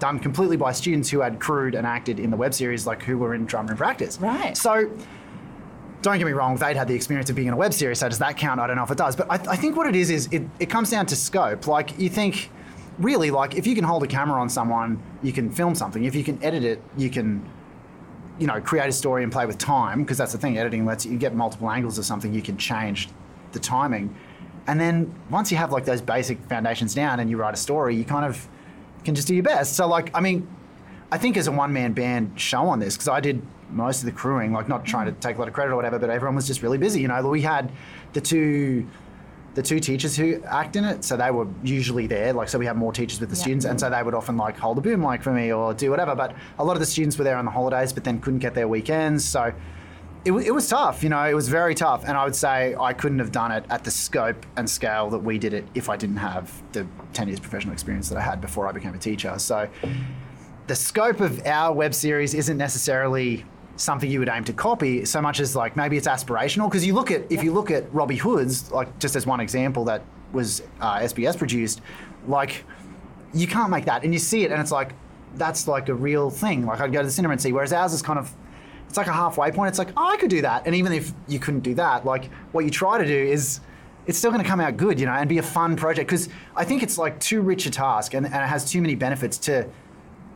done 0.00 0.18
completely 0.18 0.56
by 0.56 0.72
students 0.72 1.10
who 1.10 1.20
had 1.20 1.38
crewed 1.38 1.76
and 1.76 1.86
acted 1.86 2.18
in 2.18 2.30
the 2.30 2.36
web 2.36 2.54
series, 2.54 2.88
like 2.88 3.02
who 3.02 3.18
were 3.18 3.34
in 3.34 3.46
drama 3.46 3.68
and 3.68 3.78
practice. 3.78 4.18
Right. 4.20 4.56
So 4.56 4.90
don't 6.02 6.18
get 6.18 6.26
me 6.26 6.32
wrong, 6.32 6.56
they'd 6.56 6.76
had 6.76 6.88
the 6.88 6.94
experience 6.94 7.28
of 7.30 7.36
being 7.36 7.48
in 7.48 7.54
a 7.54 7.56
web 7.56 7.72
series, 7.72 7.98
so 7.98 8.08
does 8.08 8.18
that 8.18 8.36
count? 8.36 8.60
I 8.60 8.66
don't 8.66 8.76
know 8.76 8.84
if 8.84 8.90
it 8.90 8.98
does. 8.98 9.16
But 9.16 9.30
I, 9.30 9.34
I 9.34 9.56
think 9.56 9.76
what 9.76 9.86
it 9.86 9.96
is, 9.96 10.10
is 10.10 10.28
it, 10.30 10.42
it 10.60 10.70
comes 10.70 10.90
down 10.90 11.06
to 11.06 11.16
scope. 11.16 11.66
Like, 11.66 11.98
you 11.98 12.08
think, 12.08 12.50
really, 12.98 13.30
like, 13.30 13.56
if 13.56 13.66
you 13.66 13.74
can 13.74 13.84
hold 13.84 14.02
a 14.04 14.06
camera 14.06 14.40
on 14.40 14.48
someone, 14.48 15.02
you 15.22 15.32
can 15.32 15.50
film 15.50 15.74
something. 15.74 16.04
If 16.04 16.14
you 16.14 16.22
can 16.22 16.42
edit 16.42 16.62
it, 16.62 16.82
you 16.96 17.10
can, 17.10 17.48
you 18.38 18.46
know, 18.46 18.60
create 18.60 18.88
a 18.88 18.92
story 18.92 19.24
and 19.24 19.32
play 19.32 19.46
with 19.46 19.58
time, 19.58 20.02
because 20.02 20.18
that's 20.18 20.32
the 20.32 20.38
thing, 20.38 20.56
editing 20.56 20.84
lets 20.86 21.04
you 21.04 21.18
get 21.18 21.34
multiple 21.34 21.70
angles 21.70 21.98
of 21.98 22.04
something, 22.04 22.32
you 22.32 22.42
can 22.42 22.56
change 22.56 23.08
the 23.52 23.58
timing. 23.58 24.14
And 24.68 24.80
then 24.80 25.12
once 25.30 25.50
you 25.50 25.56
have, 25.56 25.72
like, 25.72 25.84
those 25.84 26.00
basic 26.00 26.38
foundations 26.44 26.94
down 26.94 27.18
and 27.20 27.28
you 27.28 27.36
write 27.38 27.54
a 27.54 27.56
story, 27.56 27.96
you 27.96 28.04
kind 28.04 28.24
of 28.24 28.46
can 29.04 29.14
just 29.14 29.26
do 29.26 29.34
your 29.34 29.42
best. 29.42 29.74
So, 29.74 29.88
like, 29.88 30.10
I 30.14 30.20
mean, 30.20 30.46
I 31.10 31.18
think 31.18 31.36
as 31.36 31.46
a 31.46 31.52
one 31.52 31.72
man 31.72 31.92
band 31.92 32.38
show 32.38 32.68
on 32.68 32.80
this, 32.80 32.94
because 32.94 33.08
I 33.08 33.20
did 33.20 33.42
most 33.70 34.00
of 34.00 34.06
the 34.06 34.12
crewing, 34.12 34.52
like 34.52 34.68
not 34.68 34.84
trying 34.84 35.06
to 35.06 35.12
mm. 35.12 35.20
take 35.20 35.36
a 35.36 35.38
lot 35.38 35.48
of 35.48 35.54
credit 35.54 35.72
or 35.72 35.76
whatever, 35.76 35.98
but 35.98 36.10
everyone 36.10 36.36
was 36.36 36.46
just 36.46 36.62
really 36.62 36.78
busy. 36.78 37.00
You 37.00 37.08
know, 37.08 37.26
we 37.28 37.42
had 37.42 37.70
the 38.12 38.20
two 38.20 38.86
the 39.54 39.62
two 39.62 39.80
teachers 39.80 40.16
who 40.16 40.40
act 40.44 40.76
in 40.76 40.84
it, 40.84 41.02
so 41.02 41.16
they 41.16 41.32
were 41.32 41.48
usually 41.64 42.06
there. 42.06 42.32
Like, 42.32 42.48
so 42.48 42.60
we 42.60 42.66
have 42.66 42.76
more 42.76 42.92
teachers 42.92 43.18
with 43.18 43.28
the 43.28 43.34
Yeah. 43.34 43.42
students, 43.42 43.64
and 43.64 43.80
so 43.80 43.90
they 43.90 44.02
would 44.02 44.14
often 44.14 44.36
like 44.36 44.56
hold 44.56 44.76
the 44.76 44.80
boom 44.80 45.00
mic 45.00 45.20
for 45.20 45.32
me 45.32 45.52
or 45.52 45.74
do 45.74 45.90
whatever. 45.90 46.14
But 46.14 46.34
a 46.60 46.64
lot 46.64 46.74
of 46.74 46.80
the 46.80 46.86
students 46.86 47.18
were 47.18 47.24
there 47.24 47.36
on 47.36 47.44
the 47.44 47.50
holidays, 47.50 47.92
but 47.92 48.04
then 48.04 48.20
couldn't 48.20 48.38
get 48.38 48.54
their 48.54 48.68
weekends. 48.68 49.24
So 49.24 49.52
it, 50.24 50.32
it 50.32 50.50
was 50.52 50.68
tough. 50.68 51.02
You 51.02 51.08
know, 51.08 51.24
it 51.24 51.34
was 51.34 51.48
very 51.48 51.74
tough. 51.74 52.04
And 52.06 52.16
I 52.16 52.24
would 52.24 52.36
say 52.36 52.76
I 52.78 52.92
couldn't 52.92 53.18
have 53.18 53.32
done 53.32 53.50
it 53.50 53.64
at 53.70 53.82
the 53.84 53.90
scope 53.90 54.46
and 54.56 54.68
scale 54.68 55.10
that 55.10 55.20
we 55.20 55.38
did 55.38 55.54
it 55.54 55.66
if 55.74 55.88
I 55.88 55.96
didn't 55.96 56.18
have 56.18 56.62
the 56.72 56.86
10 57.14 57.28
years 57.28 57.40
professional 57.40 57.72
experience 57.72 58.08
that 58.10 58.18
I 58.18 58.22
had 58.22 58.40
before 58.40 58.68
I 58.68 58.72
became 58.72 58.94
a 58.94 58.98
teacher. 58.98 59.34
So 59.38 59.68
the 60.68 60.76
scope 60.76 61.20
of 61.20 61.44
our 61.46 61.72
web 61.72 61.94
series 61.94 62.34
isn't 62.34 62.58
necessarily 62.58 63.44
something 63.76 64.10
you 64.10 64.18
would 64.18 64.28
aim 64.28 64.44
to 64.44 64.52
copy 64.52 65.04
so 65.04 65.22
much 65.22 65.40
as 65.40 65.56
like 65.56 65.76
maybe 65.76 65.96
it's 65.96 66.06
aspirational. 66.06 66.68
Because 66.68 66.86
you 66.86 66.94
look 66.94 67.10
at 67.10 67.30
if 67.32 67.42
you 67.42 67.52
look 67.52 67.70
at 67.70 67.92
Robbie 67.92 68.16
Hood's 68.16 68.70
like 68.70 68.98
just 68.98 69.16
as 69.16 69.26
one 69.26 69.40
example 69.40 69.84
that 69.86 70.02
was 70.32 70.62
uh, 70.80 70.98
SBS 70.98 71.36
produced 71.36 71.80
like 72.26 72.64
you 73.32 73.46
can't 73.46 73.70
make 73.70 73.86
that. 73.86 74.04
And 74.04 74.12
you 74.12 74.18
see 74.18 74.44
it 74.44 74.52
and 74.52 74.60
it's 74.60 74.70
like 74.70 74.92
that's 75.36 75.66
like 75.66 75.88
a 75.88 75.94
real 75.94 76.28
thing. 76.28 76.66
Like 76.66 76.80
I'd 76.80 76.92
go 76.92 77.00
to 77.00 77.06
the 77.06 77.12
cinema 77.12 77.32
and 77.32 77.40
see 77.40 77.52
whereas 77.52 77.72
ours 77.72 77.94
is 77.94 78.02
kind 78.02 78.18
of 78.18 78.30
it's 78.88 78.98
like 78.98 79.06
a 79.06 79.12
halfway 79.12 79.50
point. 79.50 79.70
It's 79.70 79.78
like 79.78 79.92
oh 79.96 80.06
I 80.06 80.18
could 80.18 80.30
do 80.30 80.42
that. 80.42 80.66
And 80.66 80.74
even 80.74 80.92
if 80.92 81.12
you 81.28 81.38
couldn't 81.38 81.60
do 81.60 81.74
that 81.76 82.04
like 82.04 82.30
what 82.52 82.64
you 82.66 82.70
try 82.70 82.98
to 82.98 83.06
do 83.06 83.16
is 83.16 83.60
it's 84.06 84.18
still 84.18 84.30
going 84.30 84.42
to 84.42 84.48
come 84.48 84.60
out 84.60 84.76
good 84.76 84.98
you 84.98 85.06
know 85.06 85.12
and 85.12 85.30
be 85.30 85.38
a 85.38 85.42
fun 85.42 85.76
project. 85.76 86.10
Because 86.10 86.28
I 86.54 86.64
think 86.64 86.82
it's 86.82 86.98
like 86.98 87.18
too 87.20 87.40
rich 87.40 87.64
a 87.64 87.70
task 87.70 88.12
and, 88.12 88.26
and 88.26 88.34
it 88.34 88.48
has 88.48 88.70
too 88.70 88.82
many 88.82 88.96
benefits 88.96 89.38
to 89.38 89.66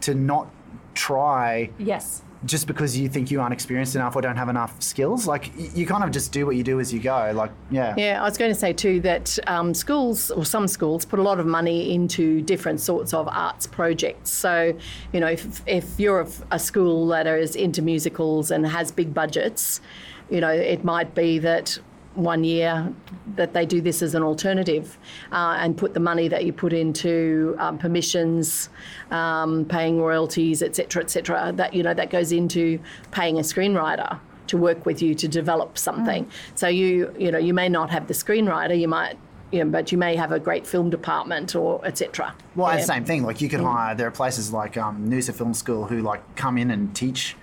to 0.03 0.15
not 0.15 0.49
try 0.95 1.71
Yes. 1.79 2.23
just 2.45 2.67
because 2.67 2.99
you 2.99 3.09
think 3.09 3.31
you 3.31 3.41
aren't 3.41 3.53
experienced 3.55 3.95
enough 3.95 4.15
or 4.17 4.21
don't 4.21 4.37
have 4.37 4.49
enough 4.49 4.81
skills. 4.83 5.27
Like 5.27 5.51
you 5.77 5.87
kind 5.87 6.05
of 6.05 6.11
just 6.11 6.33
do 6.33 6.45
what 6.45 6.57
you 6.57 6.63
do 6.65 6.81
as 6.81 6.93
you 6.93 7.01
go. 7.01 7.33
Like 7.35 7.51
yeah, 7.71 7.95
Yeah, 7.97 8.21
I 8.21 8.25
was 8.25 8.37
going 8.37 8.51
to 8.51 8.59
say 8.59 8.73
too 8.73 9.01
that 9.03 9.39
um, 9.47 9.73
schools 9.75 10.31
or 10.31 10.45
some 10.45 10.67
schools 10.69 11.05
put 11.05 11.19
a 11.19 11.23
lot 11.23 11.39
of 11.41 11.47
money 11.47 11.95
into 11.95 12.43
different 12.43 12.81
sorts 12.81 13.15
of 13.15 13.29
arts 13.29 13.67
projects. 13.67 14.31
So, 14.31 14.77
you 15.13 15.21
know, 15.21 15.29
if, 15.29 15.63
if 15.67 15.99
you're 15.99 16.21
a, 16.23 16.29
a 16.51 16.59
school 16.59 17.07
that 17.09 17.27
is 17.27 17.55
into 17.57 17.81
musicals 17.81 18.51
and 18.51 18.67
has 18.67 18.91
big 18.91 19.15
budgets, 19.15 19.81
you 20.29 20.41
know, 20.41 20.51
it 20.51 20.83
might 20.85 21.15
be 21.15 21.39
that 21.39 21.79
one 22.15 22.45
year 22.45 22.93
that 23.37 23.53
they 23.55 23.65
do 23.65 23.81
this 23.81 24.03
as 24.03 24.15
an 24.15 24.23
alternative 24.23 24.99
uh, 25.33 25.57
and 25.59 25.77
put 25.77 25.95
the 25.95 26.01
money 26.01 26.29
that 26.29 26.45
you 26.45 26.53
put 26.53 26.73
into 26.73 27.57
um, 27.59 27.79
permissions, 27.79 28.69
um, 29.11 29.65
paying 29.65 30.01
royalties, 30.01 30.63
etc., 30.63 31.03
etc. 31.03 31.53
That 31.55 31.75
you 31.75 31.83
know 31.83 31.95
that 31.95 32.11
goes 32.11 32.33
into 32.33 32.79
paying 33.11 33.39
a 33.39 33.43
screenwriter 33.43 34.19
to 34.49 34.57
work 34.59 34.85
with 34.85 35.01
you 35.01 35.15
to 35.15 35.29
develop 35.29 35.79
something. 35.79 36.29
So 36.55 36.69
you 36.69 37.15
you 37.19 37.31
know 37.31 37.39
you 37.39 37.55
may 37.55 37.69
not 37.69 37.91
have 37.91 38.07
the 38.09 38.15
screenwriter, 38.15 38.79
you 38.79 38.89
might. 38.89 39.17
You 39.51 39.63
know, 39.63 39.71
but 39.71 39.93
you 39.93 39.99
may 39.99 40.17
have 40.17 40.33
a 40.33 40.41
great 40.41 40.67
film 40.67 40.89
department 40.89 41.55
or 41.55 41.85
etc. 41.85 42.35
Well, 42.57 42.73
Yeah. 42.73 42.79
the 42.79 42.87
same 42.87 43.05
thing. 43.05 43.23
Like 43.23 43.43
you 43.43 43.51
could 43.51 43.61
hire. 43.61 43.95
There 43.95 44.07
are 44.07 44.11
places 44.11 44.51
like 44.51 44.79
um, 44.79 45.11
Noosa 45.11 45.35
Film 45.35 45.53
School 45.53 45.85
who 45.85 46.01
like 46.01 46.23
come 46.37 46.57
in 46.57 46.71
and 46.71 46.97
teach 46.97 47.37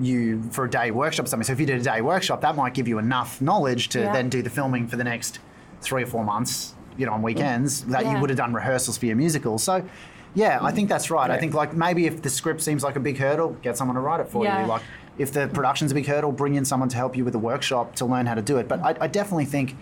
you 0.00 0.42
for 0.50 0.64
a 0.64 0.70
day 0.70 0.90
workshop 0.90 1.26
or 1.26 1.28
something. 1.28 1.44
So 1.44 1.52
if 1.52 1.60
you 1.60 1.66
did 1.66 1.80
a 1.80 1.84
day 1.84 2.00
workshop, 2.00 2.40
that 2.42 2.56
might 2.56 2.74
give 2.74 2.88
you 2.88 2.98
enough 2.98 3.40
knowledge 3.40 3.88
to 3.90 4.00
Yeah. 4.00 4.12
then 4.12 4.28
do 4.28 4.42
the 4.42 4.50
filming 4.50 4.86
for 4.86 4.96
the 4.96 5.04
next 5.04 5.38
three 5.80 6.02
or 6.02 6.06
four 6.06 6.24
months, 6.24 6.74
you 6.96 7.06
know, 7.06 7.12
on 7.12 7.22
weekends 7.22 7.82
mm. 7.82 7.90
that 7.90 8.04
Yeah. 8.04 8.14
you 8.14 8.20
would 8.20 8.30
have 8.30 8.36
done 8.36 8.52
rehearsals 8.52 8.98
for 8.98 9.06
your 9.06 9.16
musical. 9.16 9.58
So 9.58 9.84
yeah, 10.34 10.58
I 10.60 10.70
think 10.72 10.88
that's 10.88 11.10
right. 11.10 11.30
I 11.30 11.38
think 11.38 11.54
like 11.54 11.74
maybe 11.74 12.06
if 12.06 12.22
the 12.22 12.30
script 12.30 12.60
seems 12.60 12.82
like 12.84 12.96
a 12.96 13.00
big 13.00 13.18
hurdle, 13.18 13.56
get 13.62 13.76
someone 13.76 13.94
to 13.96 14.00
write 14.00 14.20
it 14.20 14.28
for 14.28 14.44
Yeah. 14.44 14.62
you. 14.62 14.66
Like 14.68 14.82
if 15.16 15.32
the 15.32 15.48
production's 15.48 15.90
a 15.90 15.94
big 15.94 16.06
hurdle, 16.06 16.30
bring 16.32 16.54
in 16.54 16.64
someone 16.64 16.88
to 16.90 16.96
help 16.96 17.16
you 17.16 17.24
with 17.24 17.34
a 17.34 17.38
workshop 17.40 17.96
to 17.96 18.04
learn 18.04 18.26
how 18.26 18.34
to 18.34 18.42
do 18.42 18.58
it. 18.58 18.68
But 18.68 18.80
I, 18.80 18.94
I 19.00 19.06
definitely 19.08 19.46
think 19.46 19.76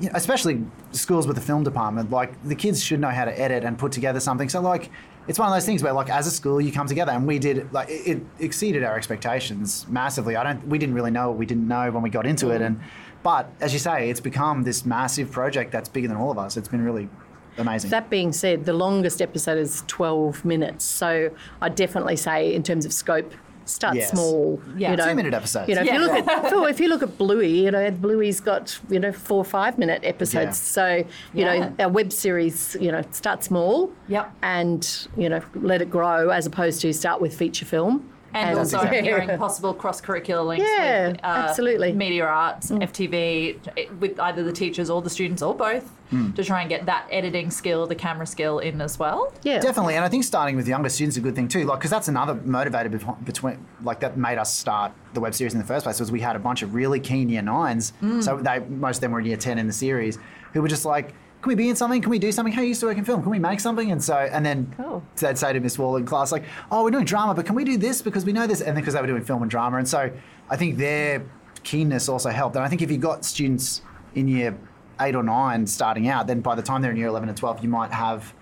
you 0.00 0.06
know, 0.06 0.12
especially 0.14 0.64
schools 0.92 1.26
with 1.26 1.38
a 1.38 1.40
film 1.40 1.64
department, 1.64 2.10
like 2.10 2.42
the 2.44 2.54
kids 2.54 2.82
should 2.82 3.00
know 3.00 3.10
how 3.10 3.24
to 3.24 3.40
edit 3.40 3.64
and 3.64 3.78
put 3.78 3.92
together 3.92 4.20
something. 4.20 4.48
So 4.48 4.60
like 4.60 4.90
it's 5.26 5.38
one 5.38 5.48
of 5.48 5.54
those 5.54 5.66
things 5.66 5.82
where 5.82 5.92
like 5.92 6.08
as 6.08 6.26
a 6.26 6.30
school 6.30 6.60
you 6.60 6.72
come 6.72 6.86
together 6.86 7.12
and 7.12 7.26
we 7.26 7.38
did 7.38 7.72
like 7.72 7.88
it, 7.88 8.18
it 8.18 8.22
exceeded 8.38 8.84
our 8.84 8.96
expectations 8.96 9.86
massively. 9.88 10.36
I 10.36 10.44
don't 10.44 10.66
we 10.68 10.78
didn't 10.78 10.94
really 10.94 11.10
know 11.10 11.28
what 11.28 11.38
we 11.38 11.46
didn't 11.46 11.68
know 11.68 11.90
when 11.90 12.02
we 12.02 12.10
got 12.10 12.26
into 12.26 12.50
it 12.50 12.60
mm. 12.60 12.66
and 12.66 12.80
but 13.22 13.52
as 13.60 13.72
you 13.72 13.78
say, 13.78 14.10
it's 14.10 14.20
become 14.20 14.62
this 14.62 14.86
massive 14.86 15.30
project 15.30 15.72
that's 15.72 15.88
bigger 15.88 16.08
than 16.08 16.16
all 16.16 16.30
of 16.30 16.38
us. 16.38 16.56
It's 16.56 16.68
been 16.68 16.84
really 16.84 17.08
amazing. 17.56 17.90
That 17.90 18.10
being 18.10 18.32
said, 18.32 18.64
the 18.64 18.72
longest 18.72 19.20
episode 19.20 19.58
is 19.58 19.84
12 19.86 20.44
minutes. 20.44 20.84
So 20.84 21.30
I 21.60 21.68
definitely 21.68 22.16
say, 22.16 22.54
in 22.54 22.62
terms 22.62 22.84
of 22.86 22.92
scope, 22.92 23.32
start 23.68 23.96
Yes. 23.96 24.10
small. 24.10 24.60
Yeah. 24.76 24.90
you 24.92 24.96
know, 24.96 25.06
Two-minute 25.08 25.34
episodes. 25.34 25.68
You 25.68 25.74
know, 25.74 25.80
if 25.82 25.86
Yeah. 25.86 25.94
you 25.94 26.00
look 26.00 26.28
at 26.28 26.50
Phil, 26.50 26.64
if 26.66 26.80
you 26.80 26.88
look 26.88 27.02
at 27.02 27.18
Bluey, 27.18 27.64
you 27.64 27.70
know, 27.70 27.90
Bluey's 27.90 28.40
got 28.40 28.78
you 28.88 28.98
know 28.98 29.12
four 29.12 29.38
or 29.38 29.44
five 29.44 29.78
minute 29.78 30.00
episodes. 30.04 30.46
Yeah. 30.58 30.72
So 30.78 30.86
you 31.34 31.44
Yeah. 31.44 31.58
know, 31.58 31.74
our 31.84 31.88
web 31.88 32.12
series, 32.12 32.76
you 32.80 32.90
know, 32.92 33.02
start 33.10 33.44
small. 33.44 33.90
Yep. 34.08 34.30
And 34.42 35.08
you 35.16 35.28
know, 35.28 35.40
let 35.54 35.82
it 35.82 35.90
grow 35.90 36.30
as 36.30 36.46
opposed 36.46 36.80
to 36.82 36.92
start 36.92 37.20
with 37.20 37.34
feature 37.36 37.64
film. 37.66 38.08
And 38.34 38.58
That's 38.58 38.74
also 38.74 38.86
exactly- 38.86 39.02
hearing 39.08 39.38
possible 39.38 39.72
cross-curricular 39.72 40.46
links 40.46 40.66
Yeah, 40.68 41.08
with 41.08 41.16
uh, 41.18 41.46
absolutely. 41.48 41.92
media 41.92 42.26
arts, 42.26 42.70
mm. 42.70 42.82
FTV, 42.82 43.58
it- 43.76 43.94
with 44.00 44.20
either 44.20 44.42
the 44.42 44.52
teachers 44.52 44.90
or 44.90 45.00
the 45.00 45.08
students 45.10 45.40
or 45.42 45.54
both, 45.54 45.90
mm. 46.12 46.34
to 46.34 46.44
try 46.44 46.60
and 46.60 46.68
get 46.68 46.84
that 46.86 47.06
editing 47.10 47.50
skill, 47.50 47.86
the 47.86 47.94
camera 47.94 48.26
skill 48.26 48.58
in 48.58 48.80
as 48.82 48.98
well. 48.98 49.32
Yeah. 49.42 49.60
Definitely, 49.60 49.94
and 49.94 50.04
I 50.04 50.08
think 50.08 50.24
starting 50.24 50.56
with 50.56 50.68
younger 50.68 50.90
students 50.90 51.16
is 51.16 51.22
a 51.22 51.24
good 51.24 51.34
thing 51.34 51.48
too. 51.48 51.64
Like, 51.64 51.78
because 51.78 51.90
that's 51.90 52.08
another 52.08 52.34
motivator 52.34 52.90
bef- 52.90 53.24
between, 53.24 53.64
like, 53.82 54.00
that 54.00 54.18
made 54.18 54.36
us 54.36 54.54
start 54.54 54.92
the 55.14 55.20
web 55.20 55.34
series 55.34 55.54
in 55.54 55.58
the 55.58 55.66
first 55.66 55.84
place. 55.84 55.98
Was 55.98 56.12
we 56.12 56.20
had 56.20 56.36
a 56.36 56.38
bunch 56.38 56.62
of 56.62 56.74
really 56.74 57.00
keen 57.00 57.28
year 57.30 57.42
nines, 57.42 57.92
mm. 58.02 58.22
so 58.22 58.36
they 58.36 58.58
most 58.60 58.96
of 58.98 59.00
them 59.00 59.12
were 59.12 59.20
in 59.20 59.26
year 59.26 59.36
ten 59.38 59.58
in 59.58 59.66
the 59.66 59.72
series, 59.72 60.18
who 60.52 60.60
were 60.60 60.68
just 60.68 60.84
like, 60.84 61.14
"Can 61.42 61.48
we 61.48 61.54
be 61.54 61.68
in 61.68 61.76
something? 61.76 62.02
Can 62.02 62.10
we 62.10 62.18
do 62.18 62.32
something? 62.32 62.52
Hey, 62.52 62.62
you 62.62 62.68
used 62.68 62.80
to 62.80 62.86
work 62.86 62.98
in 62.98 63.04
film. 63.04 63.22
Can 63.22 63.30
we 63.30 63.38
make 63.38 63.60
something?" 63.60 63.90
And 63.90 64.02
so, 64.02 64.16
and 64.16 64.44
then 64.44 64.74
Cool. 64.76 65.02
they'd 65.16 65.38
say 65.38 65.52
to 65.52 65.60
Miss 65.60 65.78
Wall 65.78 65.96
in 65.96 66.04
class, 66.04 66.32
like, 66.32 66.44
"Oh, 66.70 66.84
we're 66.84 66.90
doing 66.90 67.04
drama, 67.04 67.34
but 67.34 67.46
can 67.46 67.54
we 67.54 67.64
do 67.64 67.76
this 67.76 68.02
because 68.02 68.24
we 68.24 68.32
know 68.32 68.46
this?" 68.46 68.60
And 68.60 68.76
then 68.76 68.82
because 68.82 68.94
they 68.94 69.00
were 69.00 69.06
doing 69.06 69.24
film 69.24 69.42
and 69.42 69.50
drama, 69.50 69.78
and 69.78 69.88
so 69.88 70.10
I 70.50 70.56
think 70.56 70.78
their 70.78 71.24
keenness 71.64 72.08
also 72.08 72.30
helped. 72.30 72.56
And 72.56 72.64
I 72.64 72.68
think 72.68 72.82
if 72.82 72.90
you 72.90 72.98
got 72.98 73.24
students 73.24 73.82
in 74.14 74.28
year 74.28 74.56
eight 75.00 75.14
or 75.14 75.22
nine 75.22 75.66
starting 75.66 76.08
out, 76.08 76.26
then 76.26 76.40
by 76.40 76.54
the 76.54 76.62
time 76.62 76.82
they're 76.82 76.90
in 76.90 76.96
year 76.96 77.08
eleven 77.08 77.28
and 77.28 77.38
twelve, 77.38 77.62
you 77.62 77.68
might 77.68 77.92
have 77.92 78.34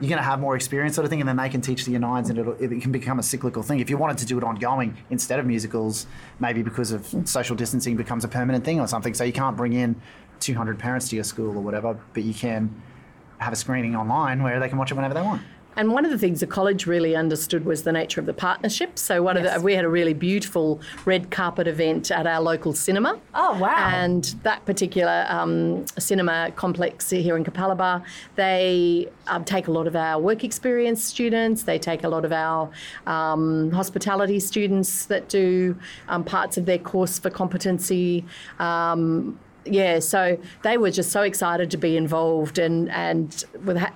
you're 0.00 0.08
going 0.08 0.18
to 0.18 0.24
have 0.24 0.40
more 0.40 0.56
experience 0.56 0.94
sort 0.94 1.04
of 1.04 1.10
thing 1.10 1.20
and 1.20 1.28
then 1.28 1.36
they 1.36 1.48
can 1.48 1.60
teach 1.60 1.84
the 1.84 1.90
year 1.90 2.00
nines 2.00 2.30
and 2.30 2.38
it'll, 2.38 2.54
it 2.54 2.80
can 2.80 2.90
become 2.90 3.18
a 3.18 3.22
cyclical 3.22 3.62
thing 3.62 3.80
if 3.80 3.90
you 3.90 3.98
wanted 3.98 4.16
to 4.16 4.24
do 4.24 4.38
it 4.38 4.44
ongoing 4.44 4.96
instead 5.10 5.38
of 5.38 5.44
musicals 5.44 6.06
maybe 6.38 6.62
because 6.62 6.90
of 6.90 7.06
hmm. 7.08 7.24
social 7.24 7.54
distancing 7.54 7.96
becomes 7.96 8.24
a 8.24 8.28
permanent 8.28 8.64
thing 8.64 8.80
or 8.80 8.86
something 8.86 9.12
so 9.12 9.24
you 9.24 9.32
can't 9.32 9.56
bring 9.56 9.74
in 9.74 9.94
200 10.40 10.78
parents 10.78 11.08
to 11.10 11.16
your 11.16 11.24
school 11.24 11.56
or 11.56 11.60
whatever 11.60 11.98
but 12.14 12.22
you 12.22 12.34
can 12.34 12.70
have 13.38 13.52
a 13.52 13.56
screening 13.56 13.94
online 13.96 14.42
where 14.42 14.60
they 14.60 14.68
can 14.68 14.78
watch 14.78 14.90
it 14.90 14.94
whenever 14.94 15.14
they 15.14 15.22
want 15.22 15.42
And 15.76 15.92
one 15.92 16.04
of 16.04 16.10
the 16.10 16.18
things 16.18 16.40
the 16.40 16.48
college 16.48 16.84
really 16.86 17.14
understood 17.14 17.64
was 17.64 17.84
the 17.84 17.92
nature 17.92 18.20
of 18.20 18.26
the 18.26 18.34
partnership. 18.34 18.98
So 18.98 19.22
one 19.22 19.36
Yes. 19.36 19.46
of 19.54 19.60
the, 19.62 19.64
we 19.64 19.74
had 19.76 19.84
a 19.84 19.88
really 19.88 20.12
beautiful 20.14 20.80
red 21.06 21.30
carpet 21.30 21.68
event 21.68 22.10
at 22.10 22.26
our 22.26 22.40
local 22.42 22.72
cinema. 22.74 23.12
Oh, 23.34 23.56
wow. 23.56 23.88
And 23.88 24.24
that 24.42 24.64
particular 24.66 25.24
um, 25.28 25.86
cinema 25.96 26.50
complex 26.56 27.08
here 27.10 27.36
in 27.36 27.44
Capalaba, 27.44 28.02
they 28.34 29.08
um, 29.28 29.44
take 29.44 29.68
a 29.68 29.70
lot 29.78 29.86
of 29.86 29.94
our 29.94 30.20
work 30.20 30.42
experience 30.42 31.04
students. 31.04 31.62
They 31.62 31.78
take 31.78 32.02
a 32.02 32.08
lot 32.08 32.24
of 32.24 32.32
our 32.32 32.68
um, 33.06 33.70
hospitality 33.70 34.40
students 34.40 35.06
that 35.06 35.28
do 35.28 35.76
um, 36.08 36.24
parts 36.24 36.58
of 36.58 36.66
their 36.66 36.78
course 36.92 37.18
for 37.20 37.30
competency. 37.30 38.24
Yeah, 39.66 39.98
so 39.98 40.38
they 40.62 40.78
were 40.78 40.90
just 40.90 41.12
so 41.12 41.22
excited 41.22 41.70
to 41.72 41.76
be 41.76 41.96
involved, 41.96 42.58
and 42.58 42.90
and 42.90 43.44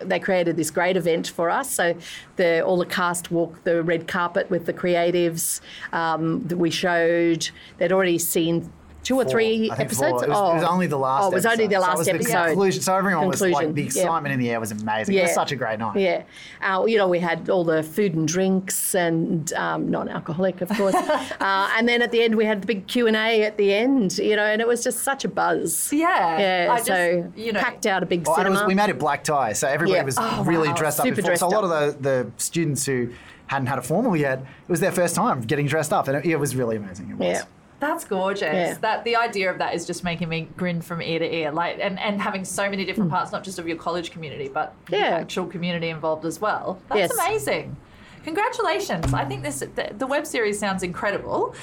they 0.00 0.18
created 0.18 0.56
this 0.56 0.70
great 0.70 0.96
event 0.96 1.28
for 1.28 1.48
us. 1.48 1.70
So 1.70 1.96
the 2.36 2.62
all 2.62 2.76
the 2.76 2.86
cast 2.86 3.30
walked 3.30 3.64
the 3.64 3.82
red 3.82 4.06
carpet 4.06 4.50
with 4.50 4.66
the 4.66 4.74
creatives. 4.74 5.60
Um, 5.92 6.46
that 6.48 6.58
we 6.58 6.70
showed 6.70 7.48
they'd 7.78 7.92
already 7.92 8.18
seen 8.18 8.70
two 9.04 9.16
or 9.20 9.24
Four. 9.24 9.40
I 9.70 9.76
episodes. 9.78 10.22
It 10.22 10.28
was, 10.28 10.38
it 10.52 10.54
was 10.54 10.64
only 10.64 10.86
the 10.86 10.96
last 10.98 11.24
Oh, 11.24 11.30
it 11.30 11.34
was 11.34 11.46
only 11.46 11.66
the 11.66 11.76
episode. 11.76 11.84
So 11.84 11.92
it 11.92 11.96
last 11.98 12.04
the 12.06 12.14
episode. 12.14 12.46
conclusion. 12.46 12.82
so 12.82 12.96
everyone 12.96 13.28
was 13.28 13.40
like 13.40 13.52
Conclusion, 13.52 13.74
the 13.74 13.82
yeah. 13.82 13.86
excitement 13.86 14.32
in 14.32 14.40
the 14.40 14.50
air 14.50 14.58
was 14.60 14.72
amazing 14.72 15.14
it 15.14 15.22
was 15.22 15.34
such 15.34 15.52
a 15.52 15.56
great 15.56 15.78
night 15.78 15.96
Yeah, 15.96 16.22
uh, 16.62 16.84
you 16.86 16.96
know, 16.98 17.06
we 17.08 17.18
had 17.20 17.48
all 17.48 17.62
the 17.64 17.82
food 17.82 18.14
and 18.14 18.26
drinks 18.26 18.94
and 18.94 19.52
um, 19.52 19.90
non-alcoholic, 19.90 20.60
of 20.62 20.68
course. 20.70 20.94
uh, 21.40 21.70
and 21.76 21.88
then 21.88 22.02
at 22.02 22.10
the 22.10 22.22
end, 22.22 22.34
we 22.34 22.44
had 22.44 22.62
the 22.62 22.66
big 22.66 22.86
Q 22.86 23.06
and 23.06 23.16
A 23.16 23.42
at 23.44 23.56
the 23.56 23.72
end. 23.72 24.18
You 24.18 24.36
know, 24.36 24.44
and 24.44 24.60
it 24.60 24.66
was 24.66 24.82
just 24.82 25.00
such 25.00 25.24
a 25.24 25.28
buzz. 25.28 25.92
Yeah. 25.92 26.38
Yeah, 26.38 26.72
I 26.72 26.76
just, 26.78 26.86
so 26.86 27.32
you 27.36 27.52
know, 27.52 27.60
packed 27.60 27.86
out 27.86 28.02
a 28.02 28.06
big 28.06 28.26
Well, 28.26 28.36
cinema. 28.36 28.60
was, 28.60 28.66
we 28.66 28.74
made 28.74 28.90
it 28.90 28.98
black 28.98 29.22
tie, 29.24 29.52
so 29.52 29.68
everybody 29.68 29.98
Yeah. 29.98 30.04
was 30.04 30.16
Oh, 30.18 30.44
really 30.44 30.68
wow. 30.68 30.74
dressed 30.74 31.00
up. 31.00 31.04
Super 31.06 31.16
before. 31.16 31.36
so 31.36 31.46
a 31.46 31.50
dressed 31.50 31.62
lot 31.62 31.64
of 31.86 32.02
the, 32.02 32.08
the 32.08 32.30
students 32.42 32.86
who 32.86 33.10
hadn't 33.46 33.66
had 33.66 33.78
a 33.78 33.82
formal 33.82 34.16
yet, 34.16 34.38
it 34.40 34.46
was 34.68 34.80
their 34.80 34.90
first 34.92 35.14
time 35.14 35.42
getting 35.42 35.66
dressed 35.66 35.92
up, 35.92 36.08
and 36.08 36.16
it, 36.16 36.24
it 36.24 36.36
was 36.36 36.56
really 36.56 36.76
amazing. 36.76 37.10
It 37.10 37.16
was. 37.18 37.26
yeah. 37.26 37.42
That's 37.80 38.04
gorgeous. 38.04 38.42
Yeah. 38.42 38.78
That 38.80 39.04
the 39.04 39.16
idea 39.16 39.50
of 39.50 39.58
that 39.58 39.74
is 39.74 39.86
just 39.86 40.04
making 40.04 40.28
me 40.28 40.48
grin 40.56 40.80
from 40.80 41.02
ear 41.02 41.18
to 41.18 41.34
ear. 41.34 41.50
Like 41.52 41.78
and, 41.80 41.98
and 41.98 42.20
having 42.20 42.44
so 42.44 42.70
many 42.70 42.84
different 42.84 43.10
parts, 43.10 43.30
not 43.32 43.44
just 43.44 43.58
of 43.58 43.68
your 43.68 43.76
college 43.76 44.10
community, 44.10 44.48
but 44.48 44.74
the 44.86 44.96
Mm. 44.96 45.02
Actual 45.20 45.46
community 45.46 45.88
involved 45.90 46.24
as 46.24 46.40
well. 46.40 46.80
That's 46.88 47.12
Yes. 47.14 47.26
amazing. 47.26 47.76
Congratulations. 48.24 49.12
I 49.12 49.24
think 49.26 49.42
this 49.42 49.60
the, 49.60 49.90
the 49.98 50.06
web 50.06 50.26
series 50.26 50.58
sounds 50.58 50.82
incredible. 50.82 51.54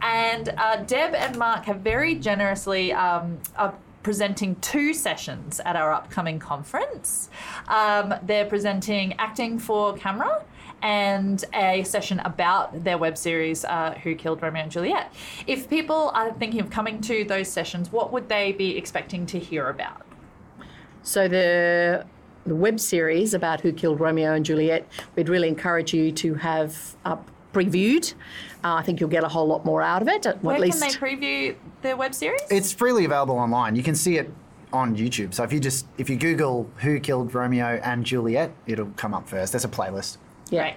And 0.00 0.48
uh, 0.56 0.76
Deb 0.76 1.14
and 1.14 1.36
Mark 1.38 1.64
have 1.66 1.80
very 1.80 2.14
generously 2.14 2.92
um, 2.92 3.38
are 3.56 3.74
presenting 4.02 4.54
two 4.56 4.94
sessions 4.94 5.60
at 5.64 5.74
our 5.76 5.92
upcoming 5.92 6.38
conference. 6.38 7.28
Um, 7.68 8.14
they're 8.22 8.46
presenting 8.46 9.14
acting 9.18 9.58
for 9.58 9.94
camera 9.96 10.42
and 10.82 11.44
a 11.54 11.82
session 11.84 12.20
about 12.20 12.84
their 12.84 12.98
web 12.98 13.16
series, 13.16 13.64
uh, 13.64 13.98
Who 14.02 14.14
Killed 14.14 14.42
Romeo 14.42 14.62
and 14.62 14.70
Juliet. 14.70 15.12
If 15.46 15.68
people 15.68 16.10
are 16.14 16.32
thinking 16.32 16.60
of 16.60 16.70
coming 16.70 17.00
to 17.02 17.24
those 17.24 17.48
sessions, 17.48 17.90
what 17.90 18.12
would 18.12 18.28
they 18.28 18.52
be 18.52 18.76
expecting 18.76 19.26
to 19.26 19.38
hear 19.38 19.68
about? 19.68 20.02
So 21.02 21.28
the 21.28 22.04
the 22.44 22.54
web 22.54 22.78
series 22.78 23.34
about 23.34 23.60
who 23.60 23.72
killed 23.72 23.98
Romeo 23.98 24.32
and 24.32 24.44
Juliet, 24.44 24.86
we'd 25.16 25.28
really 25.28 25.48
encourage 25.48 25.92
you 25.92 26.12
to 26.12 26.34
have 26.34 26.96
uh, 27.04 27.16
previewed. 27.52 28.14
Uh, 28.62 28.74
I 28.74 28.82
think 28.82 29.00
you'll 29.00 29.10
get 29.10 29.24
a 29.24 29.28
whole 29.28 29.46
lot 29.46 29.64
more 29.64 29.82
out 29.82 30.02
of 30.02 30.08
it. 30.08 30.26
At, 30.26 30.42
Where 30.44 30.54
at 30.54 30.60
least 30.60 30.80
can 30.80 30.90
they 30.90 30.96
preview 30.96 31.56
their 31.82 31.96
web 31.96 32.14
series? 32.14 32.42
It's 32.50 32.72
freely 32.72 33.04
available 33.04 33.36
online. 33.36 33.74
You 33.74 33.82
can 33.82 33.94
see 33.94 34.16
it 34.18 34.32
on 34.72 34.96
YouTube. 34.96 35.34
So 35.34 35.42
if 35.42 35.52
you 35.52 35.60
just 35.60 35.86
if 35.98 36.10
you 36.10 36.16
Google 36.16 36.70
"Who 36.78 37.00
Killed 37.00 37.34
Romeo 37.34 37.80
and 37.82 38.04
Juliet," 38.04 38.52
it'll 38.66 38.92
come 38.96 39.14
up 39.14 39.28
first. 39.28 39.52
There's 39.52 39.64
a 39.64 39.68
playlist. 39.68 40.18
Yeah. 40.50 40.62
Right. 40.62 40.76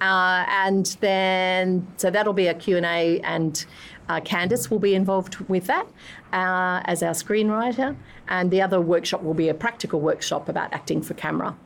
Uh, 0.00 0.44
and 0.48 0.86
then, 1.00 1.86
so 1.96 2.10
that'll 2.10 2.32
be 2.32 2.46
a 2.46 2.54
Q&A 2.54 3.20
and 3.20 3.64
uh, 4.08 4.20
Candice 4.20 4.70
will 4.70 4.78
be 4.78 4.94
involved 4.94 5.36
with 5.48 5.66
that 5.66 5.86
uh, 6.32 6.82
as 6.84 7.02
our 7.02 7.12
screenwriter. 7.12 7.96
And 8.28 8.50
the 8.50 8.62
other 8.62 8.80
workshop 8.80 9.22
will 9.22 9.34
be 9.34 9.48
a 9.48 9.54
practical 9.54 10.00
workshop 10.00 10.48
about 10.48 10.72
acting 10.72 11.02
for 11.02 11.14
camera. 11.14 11.56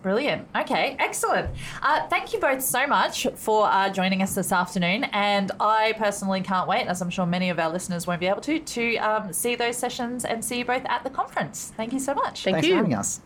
Brilliant. 0.00 0.46
Okay, 0.54 0.96
excellent. 1.00 1.50
Uh, 1.82 2.06
thank 2.06 2.32
you 2.32 2.38
both 2.38 2.62
so 2.62 2.86
much 2.86 3.26
for 3.34 3.66
uh, 3.66 3.90
joining 3.90 4.22
us 4.22 4.34
this 4.34 4.52
afternoon. 4.52 5.04
And 5.12 5.50
I 5.58 5.94
personally 5.98 6.40
can't 6.40 6.68
wait, 6.68 6.86
as 6.86 7.02
I'm 7.02 7.10
sure 7.10 7.26
many 7.26 7.50
of 7.50 7.58
our 7.58 7.70
listeners 7.70 8.06
won't 8.06 8.20
be 8.20 8.26
able 8.28 8.40
to, 8.42 8.60
to 8.60 8.96
um, 8.98 9.32
see 9.32 9.56
those 9.56 9.76
sessions 9.76 10.24
and 10.24 10.44
see 10.44 10.58
you 10.58 10.64
both 10.64 10.84
at 10.86 11.02
the 11.02 11.10
conference. 11.10 11.72
Thank 11.76 11.92
you 11.92 11.98
so 11.98 12.14
much. 12.14 12.44
Thank 12.44 12.56
Thanks 12.56 12.68
you. 12.68 12.74
for 12.74 12.76
having 12.76 12.94
us. 12.94 13.20